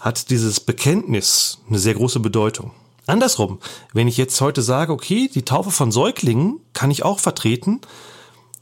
hat 0.01 0.31
dieses 0.31 0.59
Bekenntnis 0.61 1.59
eine 1.69 1.79
sehr 1.79 1.95
große 1.95 2.21
Bedeutung. 2.21 2.73
Andersrum, 3.07 3.59
wenn 3.93 4.09
ich 4.09 4.17
jetzt 4.17 4.41
heute 4.41 4.63
sage, 4.63 4.93
okay, 4.93 5.29
die 5.33 5.45
Taufe 5.45 5.71
von 5.71 5.93
Säuglingen 5.93 6.61
kann 6.73 6.91
ich 6.91 7.05
auch 7.05 7.19
vertreten, 7.19 7.81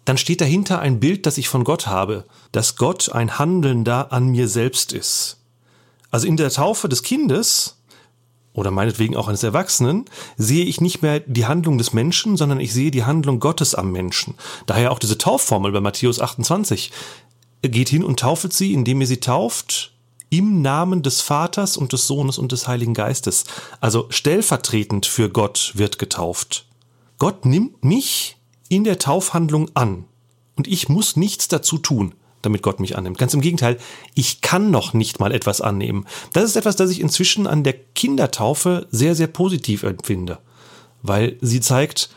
dann 0.05 0.19
steht 0.19 0.41
dahinter 0.41 0.81
ein 0.81 0.99
Bild, 0.99 1.27
das 1.27 1.39
ich 1.39 1.49
von 1.49 1.65
Gott 1.65 1.87
habe, 1.87 2.25
dass 2.53 2.77
Gott 2.77 3.13
ein 3.13 3.39
Handelnder 3.39 4.13
an 4.13 4.29
mir 4.29 4.49
selbst 4.49 4.93
ist. 4.93 5.39
Also 6.11 6.27
in 6.27 6.37
der 6.37 6.51
Taufe 6.51 6.89
des 6.89 7.03
Kindes 7.03 7.77
oder 8.53 8.71
meinetwegen 8.71 9.17
auch 9.17 9.29
eines 9.29 9.43
Erwachsenen, 9.43 10.07
sehe 10.37 10.65
ich 10.65 10.81
nicht 10.81 11.03
mehr 11.03 11.21
die 11.21 11.47
Handlung 11.47 11.79
des 11.79 11.93
Menschen, 11.93 12.37
sondern 12.37 12.61
ich 12.61 12.73
sehe 12.73 12.91
die 12.91 13.05
Handlung 13.05 13.41
Gottes 13.41 13.75
am 13.75 13.93
Menschen. 13.93 14.35
Daher 14.67 14.93
auch 14.93 14.99
diese 14.99 15.19
Taufformel 15.19 15.73
bei 15.73 15.81
Matthäus 15.81 16.21
28. 16.21 16.91
Er 17.63 17.69
geht 17.69 17.89
hin 17.89 18.03
und 18.03 18.21
taufet 18.21 18.53
sie, 18.53 18.73
indem 18.73 19.01
ihr 19.01 19.07
sie 19.07 19.21
tauft, 19.21 19.93
im 20.31 20.63
Namen 20.63 21.03
des 21.03 21.21
Vaters 21.21 21.77
und 21.77 21.93
des 21.93 22.07
Sohnes 22.07 22.39
und 22.39 22.53
des 22.53 22.67
Heiligen 22.67 22.95
Geistes. 22.95 23.45
Also 23.81 24.07
stellvertretend 24.11 25.07
für 25.07 25.29
Gott 25.29 25.73
wird 25.75 25.99
getauft. 25.99 26.67
Gott 27.19 27.45
nimmt 27.45 27.85
mich 27.85 28.37
in 28.69 28.85
der 28.85 28.99
Taufhandlung 28.99 29.71
an 29.75 30.05
und 30.57 30.69
ich 30.69 30.89
muss 30.89 31.17
nichts 31.17 31.49
dazu 31.49 31.79
tun 31.79 32.15
damit 32.43 32.63
Gott 32.63 32.81
mich 32.81 32.97
annimmt. 32.97 33.19
Ganz 33.19 33.35
im 33.35 33.41
Gegenteil, 33.41 33.79
ich 34.15 34.41
kann 34.41 34.71
noch 34.71 34.95
nicht 34.95 35.21
mal 35.21 35.33
etwas 35.33 35.61
annehmen. 35.61 36.07
Das 36.33 36.45
ist 36.45 36.57
etwas, 36.57 36.77
das 36.77 36.91
ich 36.91 37.01
inzwischen 37.01 37.47
an 37.47 37.65
der 37.65 37.75
Kindertaufe 37.95 38.87
sehr, 38.91 39.15
sehr 39.15 39.27
positiv 39.27 39.83
empfinde, 39.83 40.39
weil 41.03 41.37
sie 41.41 41.61
zeigt, 41.61 42.11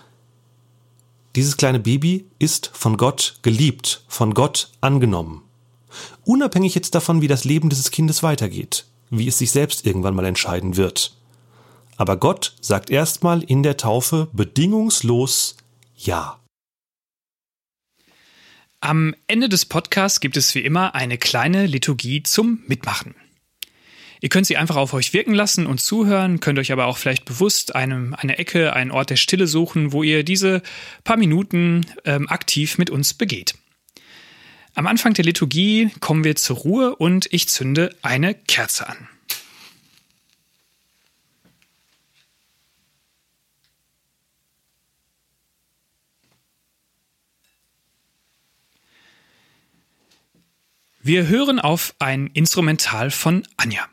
dieses 1.36 1.58
kleine 1.58 1.80
Baby 1.80 2.26
ist 2.38 2.70
von 2.74 2.98
Gott 2.98 3.40
geliebt, 3.42 4.04
von 4.08 4.34
Gott 4.34 4.70
angenommen. 4.82 5.42
Unabhängig 6.26 6.76
jetzt 6.76 6.96
davon, 6.96 7.22
wie 7.22 7.28
das 7.28 7.44
Leben 7.44 7.70
dieses 7.70 7.92
Kindes 7.92 8.24
weitergeht, 8.24 8.86
wie 9.10 9.28
es 9.28 9.38
sich 9.38 9.52
selbst 9.52 9.86
irgendwann 9.86 10.16
mal 10.16 10.26
entscheiden 10.26 10.78
wird. 10.78 11.16
Aber 11.98 12.18
Gott 12.18 12.56
sagt 12.62 12.90
erstmal 12.90 13.44
in 13.44 13.64
der 13.64 13.78
Taufe 13.78 14.28
bedingungslos 14.34 15.58
Ja. 15.96 16.40
Am 18.84 19.16
Ende 19.28 19.48
des 19.48 19.64
Podcasts 19.64 20.20
gibt 20.20 20.36
es 20.36 20.54
wie 20.56 20.60
immer 20.60 20.94
eine 20.94 21.18
kleine 21.18 21.68
Liturgie 21.68 22.22
zum 22.22 22.64
Mitmachen. 22.68 23.16
Ihr 24.20 24.28
könnt 24.28 24.46
sie 24.46 24.58
einfach 24.58 24.76
auf 24.76 24.94
euch 24.94 25.14
wirken 25.14 25.34
lassen 25.34 25.68
und 25.68 25.80
zuhören, 25.80 26.42
könnt 26.42 26.60
euch 26.60 26.74
aber 26.74 26.88
auch 26.88 26.98
vielleicht 26.98 27.24
bewusst 27.24 27.78
eine, 27.78 28.12
eine 28.18 28.38
Ecke, 28.40 28.74
einen 28.74 28.92
Ort 28.92 29.10
der 29.10 29.16
Stille 29.16 29.48
suchen, 29.48 29.94
wo 29.94 30.04
ihr 30.04 30.24
diese 30.24 30.62
paar 31.06 31.16
Minuten 31.16 31.86
ähm, 32.04 32.28
aktiv 32.28 32.78
mit 32.78 32.90
uns 32.90 33.14
begeht. 33.14 33.56
Am 34.76 34.86
Anfang 34.86 35.14
der 35.14 35.24
Liturgie 35.24 35.90
kommen 36.02 36.26
wir 36.26 36.36
zur 36.36 36.58
Ruhe 36.58 36.94
und 36.98 37.32
ich 37.32 37.48
zünde 37.48 37.96
eine 38.02 38.34
Kerze 38.34 38.90
an. 38.90 39.08
Wir 51.06 51.28
hören 51.28 51.60
auf 51.60 51.96
ein 52.00 52.28
Instrumental 52.28 53.12
von 53.12 53.44
Anja. 53.58 53.93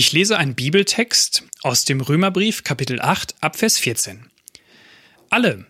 Ich 0.00 0.12
lese 0.12 0.38
einen 0.38 0.54
Bibeltext 0.54 1.44
aus 1.60 1.84
dem 1.84 2.00
Römerbrief 2.00 2.64
Kapitel 2.64 3.02
8 3.02 3.34
Abvers 3.42 3.76
14. 3.76 4.30
Alle, 5.28 5.66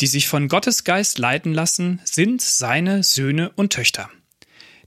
die 0.00 0.06
sich 0.06 0.28
von 0.28 0.48
Gottes 0.48 0.84
Geist 0.84 1.16
leiten 1.16 1.54
lassen, 1.54 2.02
sind 2.04 2.42
seine 2.42 3.02
Söhne 3.02 3.52
und 3.56 3.72
Töchter. 3.72 4.10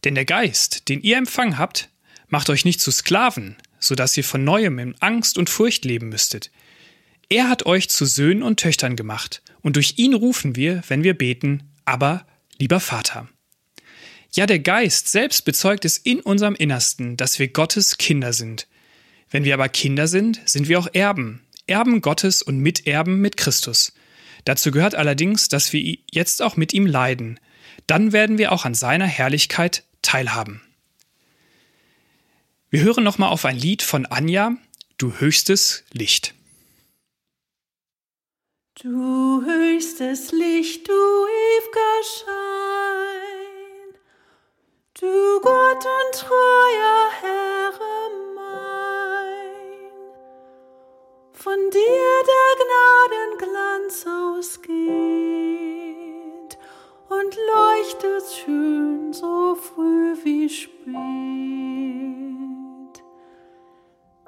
Denn 0.03 0.13
der 0.13 0.25
Geist, 0.25 0.89
den 0.89 1.01
ihr 1.01 1.17
empfangen 1.17 1.57
habt, 1.57 1.89
macht 2.27 2.51
euch 2.51 2.65
nicht 2.65 2.79
zu 2.79 2.91
Sklaven, 2.91 3.55
so 3.79 3.95
dass 3.95 4.15
ihr 4.15 4.23
von 4.23 4.43
neuem 4.43 4.77
in 4.77 4.93
Angst 4.99 5.39
und 5.39 5.49
Furcht 5.49 5.83
leben 5.83 6.09
müsstet. 6.09 6.51
Er 7.29 7.49
hat 7.49 7.65
euch 7.65 7.89
zu 7.89 8.05
Söhnen 8.05 8.43
und 8.43 8.59
Töchtern 8.59 8.95
gemacht, 8.95 9.41
und 9.61 9.75
durch 9.75 9.95
ihn 9.97 10.13
rufen 10.13 10.55
wir, 10.55 10.83
wenn 10.87 11.03
wir 11.03 11.17
beten, 11.17 11.63
aber 11.85 12.27
lieber 12.59 12.79
Vater. 12.79 13.27
Ja, 14.37 14.45
der 14.45 14.59
Geist 14.59 15.07
selbst 15.07 15.45
bezeugt 15.45 15.83
es 15.83 15.97
in 15.97 16.19
unserem 16.19 16.53
Innersten, 16.53 17.17
dass 17.17 17.39
wir 17.39 17.47
Gottes 17.47 17.97
Kinder 17.97 18.33
sind. 18.33 18.67
Wenn 19.31 19.43
wir 19.43 19.55
aber 19.55 19.67
Kinder 19.67 20.07
sind, 20.07 20.39
sind 20.45 20.67
wir 20.67 20.77
auch 20.77 20.87
Erben, 20.93 21.41
Erben 21.65 22.01
Gottes 22.01 22.43
und 22.43 22.59
Miterben 22.59 23.19
mit 23.19 23.35
Christus. 23.35 23.93
Dazu 24.45 24.69
gehört 24.69 24.93
allerdings, 24.93 25.49
dass 25.49 25.73
wir 25.73 25.97
jetzt 26.11 26.43
auch 26.43 26.55
mit 26.55 26.71
ihm 26.71 26.85
leiden. 26.85 27.39
Dann 27.87 28.11
werden 28.11 28.37
wir 28.37 28.51
auch 28.51 28.63
an 28.63 28.75
seiner 28.75 29.07
Herrlichkeit 29.07 29.83
teilhaben. 30.03 30.61
Wir 32.69 32.81
hören 32.81 33.03
nochmal 33.03 33.31
auf 33.31 33.43
ein 33.43 33.57
Lied 33.57 33.81
von 33.81 34.05
Anja, 34.05 34.55
Du 34.99 35.13
höchstes 35.13 35.83
Licht. 35.93 36.35
Du 38.83 39.41
höchstes 39.43 40.31
Licht, 40.31 40.87
du 40.87 40.93
ewiger 40.93 42.03
Schein. 42.03 43.16
Du 44.99 45.39
Gott 45.41 45.85
und 45.85 46.11
treuer 46.11 47.09
Herre 47.21 48.09
mein, 48.33 49.91
von 51.33 51.69
dir 51.69 52.23
der 52.31 52.49
Gnadenglanz 52.65 54.07
ausgeht 54.07 54.87
und 57.09 57.37
leuchtet 57.53 58.25
schön 58.31 59.13
so 59.13 59.53
früh 59.53 60.17
wie 60.23 60.49
spät. 60.49 60.95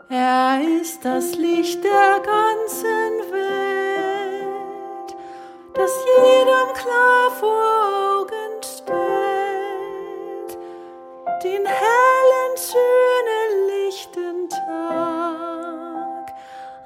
Er 0.10 0.62
ist 0.79 1.03
das 1.03 1.36
Licht 1.36 1.84
der 1.84 2.19
ganzen 2.19 3.32
Welt, 3.32 5.15
das 5.73 5.91
jedem 6.05 6.73
klar 6.75 7.32
vor 7.39 8.09
den 11.43 11.65
hellen, 11.65 12.58
schönen, 12.58 13.67
lichten 13.67 14.49
Tag, 14.49 16.25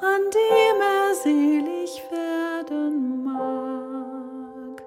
an 0.01 0.21
dem 0.31 0.81
er 0.81 1.15
selig 1.15 2.03
werden 2.11 3.23
mag. 3.23 4.83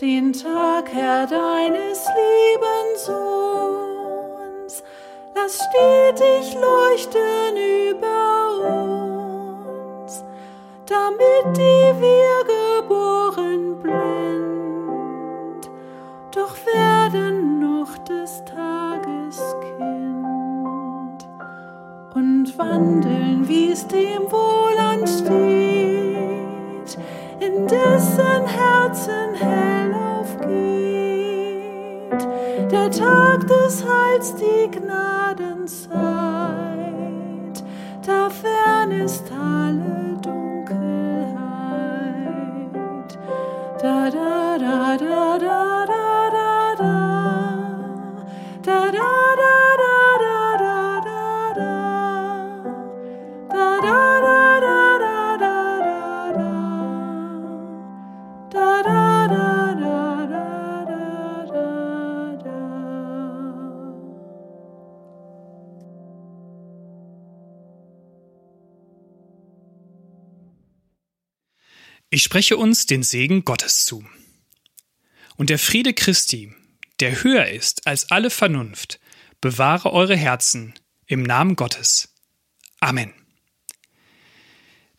Den 0.00 0.32
Tag, 0.32 0.88
Herr, 0.92 1.26
deines 1.26 2.06
lieben 2.06 2.96
Sohns, 2.96 4.84
lass 5.34 5.56
stetig 5.56 6.54
leuchten 6.54 7.56
über 7.90 8.50
uns, 10.04 10.22
damit 10.86 11.56
die 11.56 11.92
wir 12.00 12.44
geboren 12.54 13.82
blind, 13.82 15.70
doch 16.30 16.54
werden 16.66 17.47
des 18.08 18.42
Tages 18.44 19.54
Kind 19.76 21.28
und 22.14 22.58
wandeln, 22.58 23.46
wie 23.46 23.72
es 23.72 23.86
dem 23.86 24.22
wohl 24.30 24.78
ansteht, 24.78 25.38
in 27.38 27.66
dessen 27.66 28.46
Herzen 28.46 29.34
hell 29.34 29.92
aufgeht. 29.92 30.48
Der 32.70 32.90
Tag 32.90 33.46
des 33.46 33.84
Heils, 33.84 34.34
die 34.36 34.70
Gnadenzeit, 34.70 36.37
Ich 72.18 72.24
spreche 72.24 72.56
uns 72.56 72.86
den 72.86 73.04
Segen 73.04 73.44
Gottes 73.44 73.84
zu. 73.84 74.04
Und 75.36 75.50
der 75.50 75.58
Friede 75.60 75.94
Christi, 75.94 76.52
der 76.98 77.22
höher 77.22 77.46
ist 77.46 77.86
als 77.86 78.10
alle 78.10 78.30
Vernunft, 78.30 78.98
bewahre 79.40 79.92
eure 79.92 80.16
Herzen 80.16 80.74
im 81.06 81.22
Namen 81.22 81.54
Gottes. 81.54 82.12
Amen. 82.80 83.14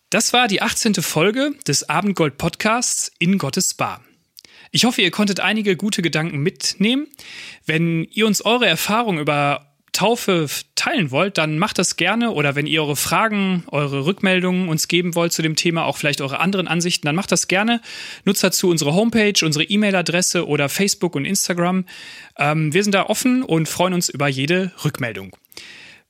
Das 0.09 0.31
war 0.31 0.47
die 0.47 0.61
18. 0.61 0.93
Folge 0.93 1.51
des 1.67 1.89
Abendgold 1.89 2.37
Podcasts 2.37 3.11
in 3.19 3.37
Gottes 3.37 3.73
Bar. 3.73 4.01
Ich 4.71 4.85
hoffe, 4.85 5.01
ihr 5.01 5.11
konntet 5.11 5.41
einige 5.41 5.75
gute 5.75 6.01
Gedanken 6.01 6.37
mitnehmen. 6.37 7.07
Wenn 7.65 8.05
ihr 8.05 8.27
uns 8.27 8.39
eure 8.45 8.65
Erfahrungen 8.65 9.19
über 9.19 9.68
Taufe 9.91 10.47
teilen 10.75 11.11
wollt, 11.11 11.37
dann 11.37 11.59
macht 11.59 11.77
das 11.77 11.95
gerne. 11.95 12.31
Oder 12.31 12.55
wenn 12.55 12.67
ihr 12.67 12.81
eure 12.81 12.95
Fragen, 12.95 13.63
eure 13.67 14.05
Rückmeldungen 14.05 14.69
uns 14.69 14.87
geben 14.87 15.15
wollt 15.15 15.33
zu 15.33 15.41
dem 15.41 15.55
Thema, 15.55 15.85
auch 15.85 15.97
vielleicht 15.97 16.21
eure 16.21 16.39
anderen 16.39 16.67
Ansichten, 16.67 17.05
dann 17.07 17.15
macht 17.15 17.31
das 17.31 17.47
gerne. 17.47 17.81
Nutzt 18.25 18.43
dazu 18.43 18.69
unsere 18.69 18.93
Homepage, 18.93 19.33
unsere 19.43 19.63
E-Mail-Adresse 19.63 20.47
oder 20.47 20.69
Facebook 20.69 21.15
und 21.15 21.25
Instagram. 21.25 21.85
Ähm, 22.37 22.73
wir 22.73 22.83
sind 22.83 22.93
da 22.93 23.05
offen 23.07 23.43
und 23.43 23.67
freuen 23.67 23.93
uns 23.93 24.09
über 24.09 24.27
jede 24.27 24.71
Rückmeldung. 24.83 25.35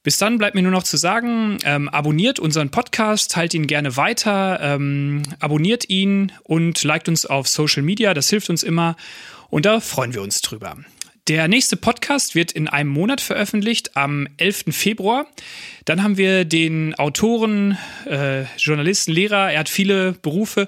Bis 0.01 0.17
dann 0.17 0.37
bleibt 0.37 0.55
mir 0.55 0.61
nur 0.61 0.71
noch 0.71 0.83
zu 0.83 0.95
sagen, 0.95 1.57
ähm, 1.65 1.89
abonniert 1.89 2.39
unseren 2.39 2.71
Podcast, 2.71 3.31
teilt 3.31 3.53
ihn 3.53 3.67
gerne 3.67 3.97
weiter, 3.97 4.59
ähm, 4.61 5.23
abonniert 5.39 5.89
ihn 5.89 6.31
und 6.43 6.81
liked 6.83 7.09
uns 7.09 7.25
auf 7.25 7.49
Social 7.49 7.83
Media, 7.83 8.13
das 8.13 8.29
hilft 8.29 8.49
uns 8.49 8.63
immer 8.63 8.95
und 9.49 9.65
da 9.65 9.81
freuen 9.81 10.13
wir 10.13 10.21
uns 10.21 10.41
drüber. 10.41 10.77
Der 11.29 11.47
nächste 11.47 11.77
Podcast 11.77 12.33
wird 12.33 12.51
in 12.53 12.67
einem 12.67 12.89
Monat 12.89 13.21
veröffentlicht, 13.21 13.95
am 13.95 14.27
11. 14.37 14.65
Februar. 14.71 15.27
Dann 15.85 16.01
haben 16.01 16.17
wir 16.17 16.43
den 16.43 16.95
Autoren, 16.95 17.77
äh, 18.07 18.45
Journalisten, 18.57 19.11
Lehrer, 19.11 19.51
er 19.51 19.59
hat 19.59 19.69
viele 19.69 20.13
Berufe, 20.13 20.67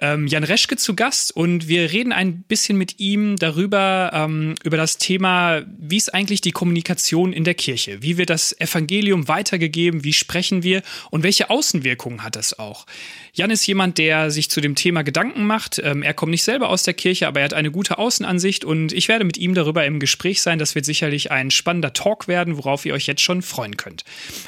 ähm, 0.00 0.26
Jan 0.26 0.44
Reschke 0.44 0.76
zu 0.76 0.94
Gast 0.94 1.34
und 1.34 1.68
wir 1.68 1.90
reden 1.90 2.12
ein 2.12 2.42
bisschen 2.42 2.76
mit 2.76 3.00
ihm 3.00 3.36
darüber, 3.36 4.10
ähm, 4.12 4.54
über 4.62 4.76
das 4.76 4.98
Thema, 4.98 5.62
wie 5.78 5.96
ist 5.96 6.12
eigentlich 6.12 6.42
die 6.42 6.52
Kommunikation 6.52 7.32
in 7.32 7.44
der 7.44 7.54
Kirche? 7.54 8.02
Wie 8.02 8.18
wird 8.18 8.30
das 8.30 8.58
Evangelium 8.60 9.28
weitergegeben? 9.28 10.04
Wie 10.04 10.12
sprechen 10.12 10.62
wir? 10.62 10.82
Und 11.10 11.22
welche 11.22 11.48
Außenwirkungen 11.48 12.22
hat 12.22 12.36
das 12.36 12.58
auch? 12.58 12.86
Jan 13.32 13.50
ist 13.50 13.66
jemand, 13.66 13.98
der 13.98 14.30
sich 14.30 14.50
zu 14.50 14.60
dem 14.60 14.74
Thema 14.74 15.02
Gedanken 15.02 15.46
macht. 15.46 15.80
Ähm, 15.82 16.02
er 16.02 16.14
kommt 16.14 16.30
nicht 16.30 16.42
selber 16.42 16.68
aus 16.68 16.82
der 16.82 16.94
Kirche, 16.94 17.26
aber 17.26 17.40
er 17.40 17.44
hat 17.44 17.54
eine 17.54 17.70
gute 17.70 17.98
Außenansicht 17.98 18.64
und 18.64 18.92
ich 18.92 19.08
werde 19.08 19.24
mit 19.24 19.38
ihm 19.38 19.54
darüber 19.54 19.84
im 19.86 20.00
Gespräch 20.00 20.42
sein. 20.42 20.58
Das 20.58 20.74
wird 20.74 20.84
sicherlich 20.84 21.30
ein 21.30 21.50
spannender 21.50 21.92
Talk 21.92 22.28
werden, 22.28 22.56
worauf 22.56 22.84
ihr 22.84 22.94
euch 22.94 23.06
jetzt 23.06 23.22
schon 23.22 23.42
freuen 23.42 23.76
könnt. 23.76 24.04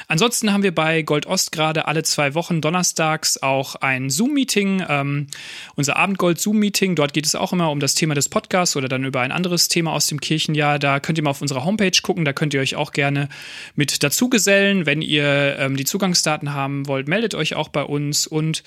Ansonsten 0.07 0.53
haben 0.53 0.63
wir 0.63 0.73
bei 0.73 1.01
Gold 1.01 1.25
Ost 1.25 1.51
gerade 1.51 1.87
alle 1.87 2.03
zwei 2.03 2.33
Wochen 2.35 2.61
donnerstags 2.61 3.37
auch 3.37 3.75
ein 3.75 4.09
Zoom-Meeting. 4.09 4.83
Ähm, 4.87 5.27
unser 5.75 5.97
Abendgold-Zoom-Meeting. 5.97 6.95
Dort 6.95 7.13
geht 7.13 7.25
es 7.25 7.35
auch 7.35 7.53
immer 7.53 7.71
um 7.71 7.79
das 7.79 7.95
Thema 7.95 8.15
des 8.15 8.29
Podcasts 8.29 8.75
oder 8.75 8.87
dann 8.87 9.05
über 9.05 9.21
ein 9.21 9.31
anderes 9.31 9.67
Thema 9.67 9.93
aus 9.93 10.07
dem 10.07 10.19
Kirchenjahr. 10.19 10.79
Da 10.79 10.99
könnt 10.99 11.17
ihr 11.17 11.23
mal 11.23 11.31
auf 11.31 11.41
unserer 11.41 11.65
Homepage 11.65 11.91
gucken. 12.01 12.25
Da 12.25 12.33
könnt 12.33 12.53
ihr 12.53 12.61
euch 12.61 12.75
auch 12.75 12.91
gerne 12.91 13.29
mit 13.75 14.03
dazugesellen. 14.03 14.85
Wenn 14.85 15.01
ihr 15.01 15.57
ähm, 15.59 15.75
die 15.75 15.85
Zugangsdaten 15.85 16.53
haben 16.53 16.87
wollt, 16.87 17.07
meldet 17.07 17.35
euch 17.35 17.55
auch 17.55 17.69
bei 17.69 17.83
uns. 17.83 18.27
Und 18.27 18.63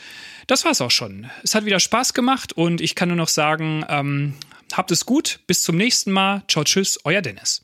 das 0.46 0.64
war's 0.64 0.80
auch 0.80 0.90
schon. 0.90 1.26
Es 1.42 1.54
hat 1.54 1.64
wieder 1.64 1.80
Spaß 1.80 2.14
gemacht 2.14 2.52
und 2.52 2.80
ich 2.80 2.94
kann 2.94 3.08
nur 3.08 3.16
noch 3.16 3.28
sagen, 3.28 3.84
ähm, 3.88 4.34
habt 4.72 4.90
es 4.90 5.06
gut. 5.06 5.40
Bis 5.46 5.62
zum 5.62 5.76
nächsten 5.76 6.12
Mal. 6.12 6.42
Ciao, 6.48 6.64
tschüss, 6.64 6.98
euer 7.04 7.22
Dennis. 7.22 7.62